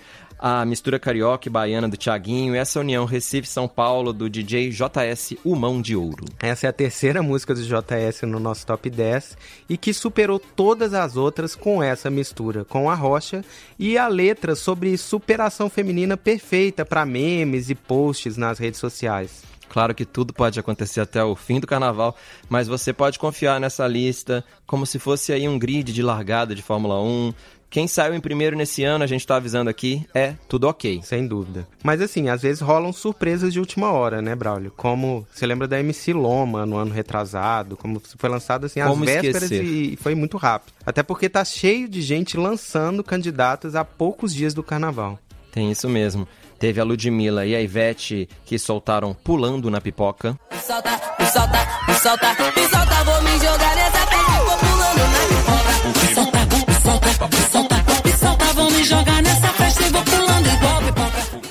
a 0.47 0.63
mistura 0.63 0.99
carioca 0.99 1.47
e 1.47 1.51
baiana 1.51 1.89
do 1.89 1.97
Thiaguinho, 1.97 2.53
e 2.53 2.60
essa 2.60 2.79
união 2.79 3.03
Recife-São 3.03 3.67
Paulo 3.67 4.13
do 4.13 4.29
DJ 4.29 4.69
JS 4.69 5.34
O 5.43 5.55
Mão 5.55 5.81
de 5.81 5.95
Ouro. 5.95 6.23
Essa 6.39 6.67
é 6.67 6.69
a 6.69 6.73
terceira 6.73 7.23
música 7.23 7.55
do 7.55 7.63
JS 7.63 8.21
no 8.27 8.39
nosso 8.39 8.63
top 8.63 8.88
10 8.88 9.36
e 9.67 9.75
que 9.75 9.91
superou 9.91 10.38
todas 10.38 10.93
as 10.93 11.17
outras 11.17 11.55
com 11.55 11.81
essa 11.81 12.12
mistura, 12.12 12.63
com 12.63 12.91
a 12.91 12.93
rocha 12.93 13.43
e 13.79 13.97
a 13.97 14.08
letra 14.08 14.53
sobre 14.53 14.95
superação 14.99 15.67
feminina 15.67 16.15
perfeita 16.15 16.86
para 16.86 17.08
memes 17.08 17.71
e 17.71 17.73
posts 17.73 18.38
nas 18.38 18.60
redes 18.60 18.79
sociais. 18.79 19.55
Claro 19.67 19.93
que 19.93 20.05
tudo 20.05 20.34
pode 20.34 20.60
acontecer 20.60 21.01
até 21.01 21.23
o 21.23 21.36
fim 21.36 21.60
do 21.60 21.67
carnaval, 21.67 22.15
mas 22.47 22.67
você 22.67 22.93
pode 22.93 23.19
confiar 23.19 23.60
nessa 23.60 23.88
lista 23.88 24.45
como 24.65 24.86
se 24.86 24.99
fosse 24.99 25.34
aí 25.34 25.47
um 25.47 25.60
grid 25.60 25.91
de 25.91 26.01
largada 26.01 26.55
de 26.55 26.62
Fórmula 26.62 27.01
1. 27.01 27.34
Quem 27.69 27.88
saiu 27.88 28.13
em 28.15 28.21
primeiro 28.21 28.56
nesse 28.56 28.84
ano, 28.84 29.04
a 29.04 29.08
gente 29.08 29.28
tá 29.28 29.36
avisando 29.36 29.69
aqui, 29.69 30.08
é 30.13 30.36
tudo 30.47 30.67
ok. 30.67 31.01
Sem 31.04 31.28
dúvida. 31.28 31.67
Mas 31.84 31.99
assim, 31.99 32.30
às 32.30 32.41
vezes 32.41 32.62
rolam 32.62 32.93
surpresas 32.93 33.51
de 33.51 33.60
última 33.60 33.91
hora, 33.91 34.21
né, 34.21 34.34
Braulio? 34.34 34.71
Como 34.78 35.28
você 35.34 35.45
lembra 35.45 35.67
da 35.67 35.80
MC 35.80 36.13
Loma 36.13 36.65
no 36.65 36.78
ano 36.78 36.93
retrasado, 36.93 37.75
como 37.75 38.01
foi 38.17 38.30
lançado 38.30 38.65
assim 38.65 38.82
Como 38.82 39.04
às 39.04 39.10
vésperas 39.10 39.43
esquecer? 39.43 39.65
e 39.65 39.97
foi 39.97 40.15
muito 40.15 40.38
rápido. 40.38 40.73
Até 40.86 41.04
porque 41.04 41.28
tá 41.28 41.43
cheio 41.43 41.89
de 41.89 42.01
gente 42.01 42.38
lançando 42.38 43.04
candidatas 43.04 43.75
a 43.75 43.84
poucos 43.84 44.34
dias 44.34 44.54
do 44.54 44.63
carnaval. 44.63 45.19
Tem 45.51 45.69
isso 45.71 45.89
mesmo. 45.89 46.25
Teve 46.58 46.80
a 46.80 46.84
Ludmilla 46.86 47.45
e 47.45 47.54
a 47.54 47.62
Ivete 47.62 48.30
que 48.45 48.58
soltaram 48.58 49.13
Pulando 49.13 49.69
na 49.69 49.82
Pipoca. 49.82 50.39
Me 50.51 50.58
solta, 50.60 50.91
me 51.19 51.25
solta, 51.25 51.67
me 51.88 51.93
solta, 51.95 52.30
me 52.56 52.67
solta, 52.69 53.04
vou 53.04 53.21
me 53.21 53.32
jogar 53.39 53.75
nessa 53.75 54.08
festa, 54.08 54.43
vou 54.45 54.58
pulando 54.58 54.99
na 55.12 55.28
pipoca. 55.28 56.14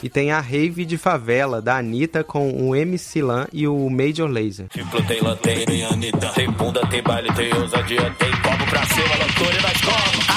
E 0.05 0.09
tem 0.11 0.31
a 0.31 0.39
Rave 0.39 0.85
de 0.85 0.99
Favela, 0.99 1.63
da 1.63 1.79
Anitta, 1.79 2.23
com 2.23 2.51
o 2.69 2.77
MC 2.77 3.23
Lan 3.23 3.47
e 3.51 3.67
o 3.67 3.89
Major 3.89 4.31
Lazer. 4.31 4.69
Tipo, 4.69 5.03
tem 5.05 5.23
lanterna 5.23 5.73
e 5.73 5.83
Anitta. 5.83 6.29
Tem 6.35 6.51
bunda, 6.51 6.87
tem 6.89 7.03
baile, 7.03 7.33
tem 7.33 7.55
ousadia. 7.55 8.15
Tem 8.19 8.31
copo 8.43 8.67
pra 8.69 8.85
cima, 8.85 9.17
loucura 9.17 9.59
e 9.59 9.63
nós 9.63 9.81
como. 9.81 10.34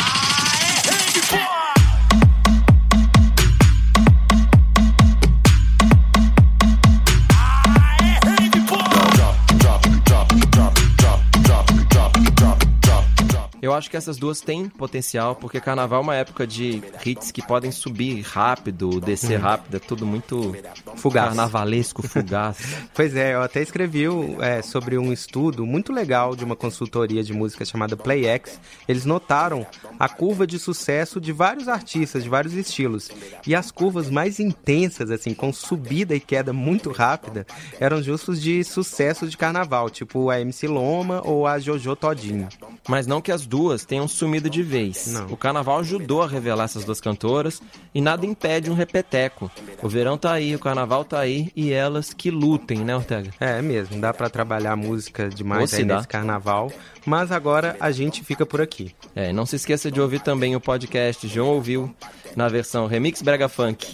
Acho 13.78 13.90
que 13.90 13.96
essas 13.98 14.18
duas 14.18 14.42
têm 14.42 14.68
potencial, 14.68 15.36
porque 15.36 15.62
carnaval 15.62 16.00
é 16.00 16.04
uma 16.04 16.16
época 16.16 16.46
de 16.46 16.82
hits 17.06 17.32
que 17.32 17.42
podem 17.46 17.72
subir 17.72 18.22
rápido, 18.22 19.00
descer 19.00 19.40
Hum. 19.40 19.44
rápido, 19.44 19.76
é 19.76 19.80
tudo 19.80 20.06
muito 20.06 20.56
Fugaz. 20.96 21.28
carnavalesco, 21.28 22.02
fugaz. 22.08 22.58
Pois 22.94 23.16
é, 23.16 23.36
eu 23.36 23.42
até 23.42 23.62
escrevi 23.62 24.06
é, 24.42 24.62
sobre 24.62 24.98
um 24.98 25.14
estudo 25.14 25.66
muito 25.66 25.94
legal 25.94 26.36
de 26.36 26.44
uma 26.44 26.56
consultoria 26.56 27.24
de 27.24 27.34
música 27.34 27.64
chamada 27.64 27.96
PlayX. 27.96 28.60
Eles 28.88 29.06
notaram 29.06 29.66
a 30.00 30.10
curva 30.10 30.48
de 30.48 30.58
sucesso 30.58 31.22
de 31.22 31.32
vários 31.32 31.68
artistas, 31.68 32.24
de 32.24 32.30
vários 32.30 32.54
estilos. 32.54 33.10
E 33.46 33.54
as 33.54 33.70
curvas 33.72 34.10
mais 34.10 34.40
intensas, 34.40 35.12
assim, 35.12 35.34
com 35.34 35.54
subida 35.54 36.16
e 36.16 36.20
queda 36.20 36.52
muito 36.54 36.92
rápida, 36.92 37.46
eram 37.80 38.02
justos 38.02 38.42
de 38.42 38.64
sucesso 38.64 39.28
de 39.28 39.38
carnaval, 39.38 39.90
tipo 39.90 40.30
a 40.30 40.40
MC 40.40 40.68
Loma 40.68 41.22
ou 41.24 41.46
a 41.46 41.60
Jojo 41.60 41.96
Todinho. 41.96 42.48
Mas 42.88 43.06
não 43.06 43.22
que 43.22 43.32
as 43.32 43.46
duas 43.46 43.86
tenham 43.86 44.08
sumido 44.08 44.50
de 44.50 44.64
vez. 44.64 45.08
Não. 45.08 45.28
O 45.28 45.38
carnaval 45.38 45.80
ajudou 45.80 46.22
a 46.22 46.28
revelar 46.28 46.66
essas 46.66 46.86
duas 46.86 47.02
cantoras 47.02 47.62
e 47.94 48.02
nada 48.02 48.26
impede 48.26 48.72
um 48.72 48.74
repeteco. 48.74 49.52
O 49.82 49.90
verão 49.90 50.18
tá 50.18 50.32
aí, 50.32 50.56
o 50.56 50.60
carnaval 50.60 51.04
tá 51.04 51.20
aí 51.20 51.52
e 51.56 51.72
elas 51.72 52.14
que 52.14 52.32
lutem, 52.32 52.80
né, 52.80 52.96
Ortega? 52.96 53.32
É 53.40 53.62
mesmo, 53.62 54.00
dá 54.00 54.14
pra 54.14 54.30
trabalhar 54.30 54.76
música 54.76 55.30
demais 55.30 55.74
aí 55.74 55.84
dá. 55.84 55.98
nesse 55.98 56.08
carnaval. 56.08 56.72
Mas 57.06 57.32
agora 57.32 57.76
a 57.80 57.92
gente 57.92 58.24
fica 58.24 58.46
por 58.46 58.62
aqui. 58.62 58.94
É, 59.16 59.32
não 59.32 59.46
se 59.46 59.56
esqueça 59.56 59.92
de 59.92 60.00
ouvir 60.00 60.22
também 60.22 60.56
o 60.56 60.62
podcast 60.62 61.28
João 61.28 61.50
Ouviu 61.50 61.94
na 62.36 62.48
versão 62.48 62.88
Remix 62.88 63.22
Brega 63.22 63.50
Funk. 63.50 63.88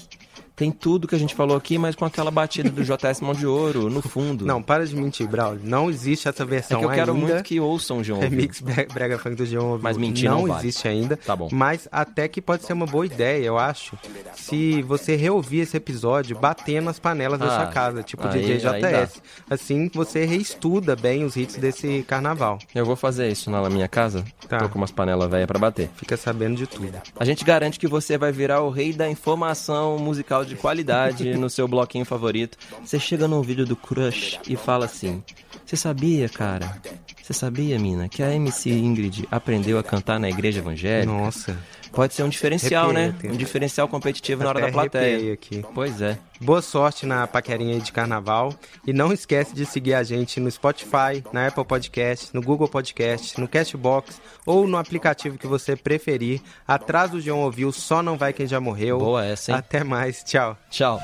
Tem 0.63 0.71
tudo 0.71 1.09
que 1.09 1.13
a 1.15 1.19
gente 1.19 1.35
falou 1.35 1.57
aqui, 1.57 1.77
mas 1.77 1.93
com 1.93 2.05
aquela 2.05 2.31
batida 2.31 2.69
do 2.69 2.81
JS 2.85 3.19
Mão 3.19 3.33
de 3.33 3.45
Ouro 3.45 3.89
no 3.89 4.01
fundo. 4.01 4.45
Não, 4.45 4.63
para 4.63 4.85
de 4.87 4.95
mentir, 4.95 5.27
Braulio. 5.27 5.59
Não 5.61 5.89
existe 5.89 6.29
essa 6.29 6.43
é 6.43 6.45
versão 6.45 6.79
que 6.79 6.85
eu 6.85 6.89
quero 6.89 7.11
ainda. 7.11 7.27
muito 7.27 7.43
que 7.43 7.59
ouçam 7.59 7.97
o 7.97 8.03
João. 8.03 8.21
Remix 8.21 8.61
Bre- 8.61 8.87
Brega 8.93 9.19
Funk 9.19 9.35
do 9.35 9.45
João 9.45 9.77
Mas 9.81 9.97
mentir 9.97 10.29
não 10.29 10.47
vale. 10.47 10.61
existe 10.61 10.87
ainda. 10.87 11.17
Tá 11.17 11.35
bom. 11.35 11.49
Mas 11.51 11.89
até 11.91 12.29
que 12.29 12.41
pode 12.41 12.63
ser 12.63 12.71
uma 12.71 12.85
boa 12.85 13.05
ideia, 13.05 13.43
eu 13.43 13.57
acho, 13.57 13.97
se 14.35 14.81
você 14.83 15.17
reouvir 15.17 15.59
esse 15.59 15.75
episódio 15.75 16.37
batendo 16.39 16.89
as 16.89 16.97
panelas 16.97 17.37
da 17.37 17.47
Ah, 17.47 17.49
sua 17.63 17.65
casa, 17.67 18.01
tipo 18.01 18.25
aí- 18.25 18.39
DJ. 18.39 18.57
JS. 18.59 19.21
Assim 19.49 19.89
você 19.93 20.23
reestuda 20.23 20.95
bem 20.95 21.25
os 21.25 21.35
hits 21.35 21.57
desse 21.57 22.03
carnaval. 22.07 22.57
Eu 22.73 22.85
vou 22.85 22.95
fazer 22.95 23.29
isso 23.29 23.51
na 23.51 23.69
minha 23.69 23.89
casa. 23.89 24.23
Tá. 24.47 24.59
Tô 24.59 24.69
com 24.69 24.77
umas 24.77 24.91
panelas 24.91 25.29
velhas 25.29 25.47
pra 25.47 25.59
bater. 25.59 25.89
Fica 25.97 26.15
sabendo 26.15 26.55
de 26.55 26.67
tudo. 26.67 26.93
A 27.19 27.25
gente 27.25 27.43
garante 27.43 27.77
que 27.77 27.87
você 27.87 28.17
vai 28.17 28.31
virar 28.31 28.61
o 28.61 28.69
rei 28.69 28.93
da 28.93 29.09
informação 29.09 29.97
musical 29.97 30.45
de 30.45 30.52
qualidade 30.55 31.33
no 31.35 31.49
seu 31.49 31.67
bloquinho 31.67 32.05
favorito. 32.05 32.57
Você 32.83 32.99
chega 32.99 33.27
num 33.27 33.41
vídeo 33.41 33.65
do 33.65 33.75
Crush 33.75 34.39
e 34.47 34.55
fala 34.55 34.85
assim: 34.85 35.23
Você 35.65 35.75
sabia, 35.75 36.29
cara? 36.29 36.81
Você 37.23 37.31
sabia, 37.31 37.79
mina, 37.79 38.09
que 38.09 38.21
a 38.21 38.33
MC 38.33 38.69
Ingrid 38.69 39.25
aprendeu 39.31 39.79
a 39.79 39.83
cantar 39.83 40.19
na 40.19 40.29
igreja 40.29 40.59
evangélica? 40.59 41.09
Nossa. 41.09 41.57
Pode 41.93 42.13
ser 42.13 42.23
um 42.23 42.27
diferencial, 42.27 42.89
Arrepiei, 42.89 43.29
né? 43.29 43.33
Um 43.33 43.37
diferencial 43.37 43.87
competitivo 43.87 44.43
na 44.43 44.49
hora 44.49 44.59
da 44.59 44.69
plateia. 44.69 45.31
aqui. 45.31 45.63
Pois 45.73 46.01
é. 46.01 46.17
Boa 46.41 46.61
sorte 46.61 47.05
na 47.05 47.25
paquerinha 47.25 47.75
aí 47.75 47.81
de 47.81 47.93
carnaval. 47.93 48.53
E 48.85 48.91
não 48.91 49.13
esquece 49.13 49.55
de 49.55 49.65
seguir 49.65 49.93
a 49.93 50.03
gente 50.03 50.37
no 50.41 50.51
Spotify, 50.51 51.23
na 51.31 51.47
Apple 51.47 51.63
Podcast, 51.63 52.29
no 52.33 52.41
Google 52.41 52.67
Podcast, 52.67 53.39
no 53.39 53.47
Castbox 53.47 54.19
ou 54.45 54.67
no 54.67 54.75
aplicativo 54.75 55.37
que 55.37 55.47
você 55.47 55.77
preferir. 55.77 56.41
Atrás 56.67 57.11
do 57.11 57.21
João 57.21 57.39
ouviu, 57.39 57.71
só 57.71 58.03
não 58.03 58.17
vai 58.17 58.33
quem 58.33 58.47
já 58.47 58.59
morreu. 58.59 58.97
Boa 58.97 59.23
essa, 59.23 59.51
hein? 59.53 59.57
Até 59.59 59.81
mais, 59.81 60.25
tchau. 60.25 60.57
Tchau. 60.69 60.99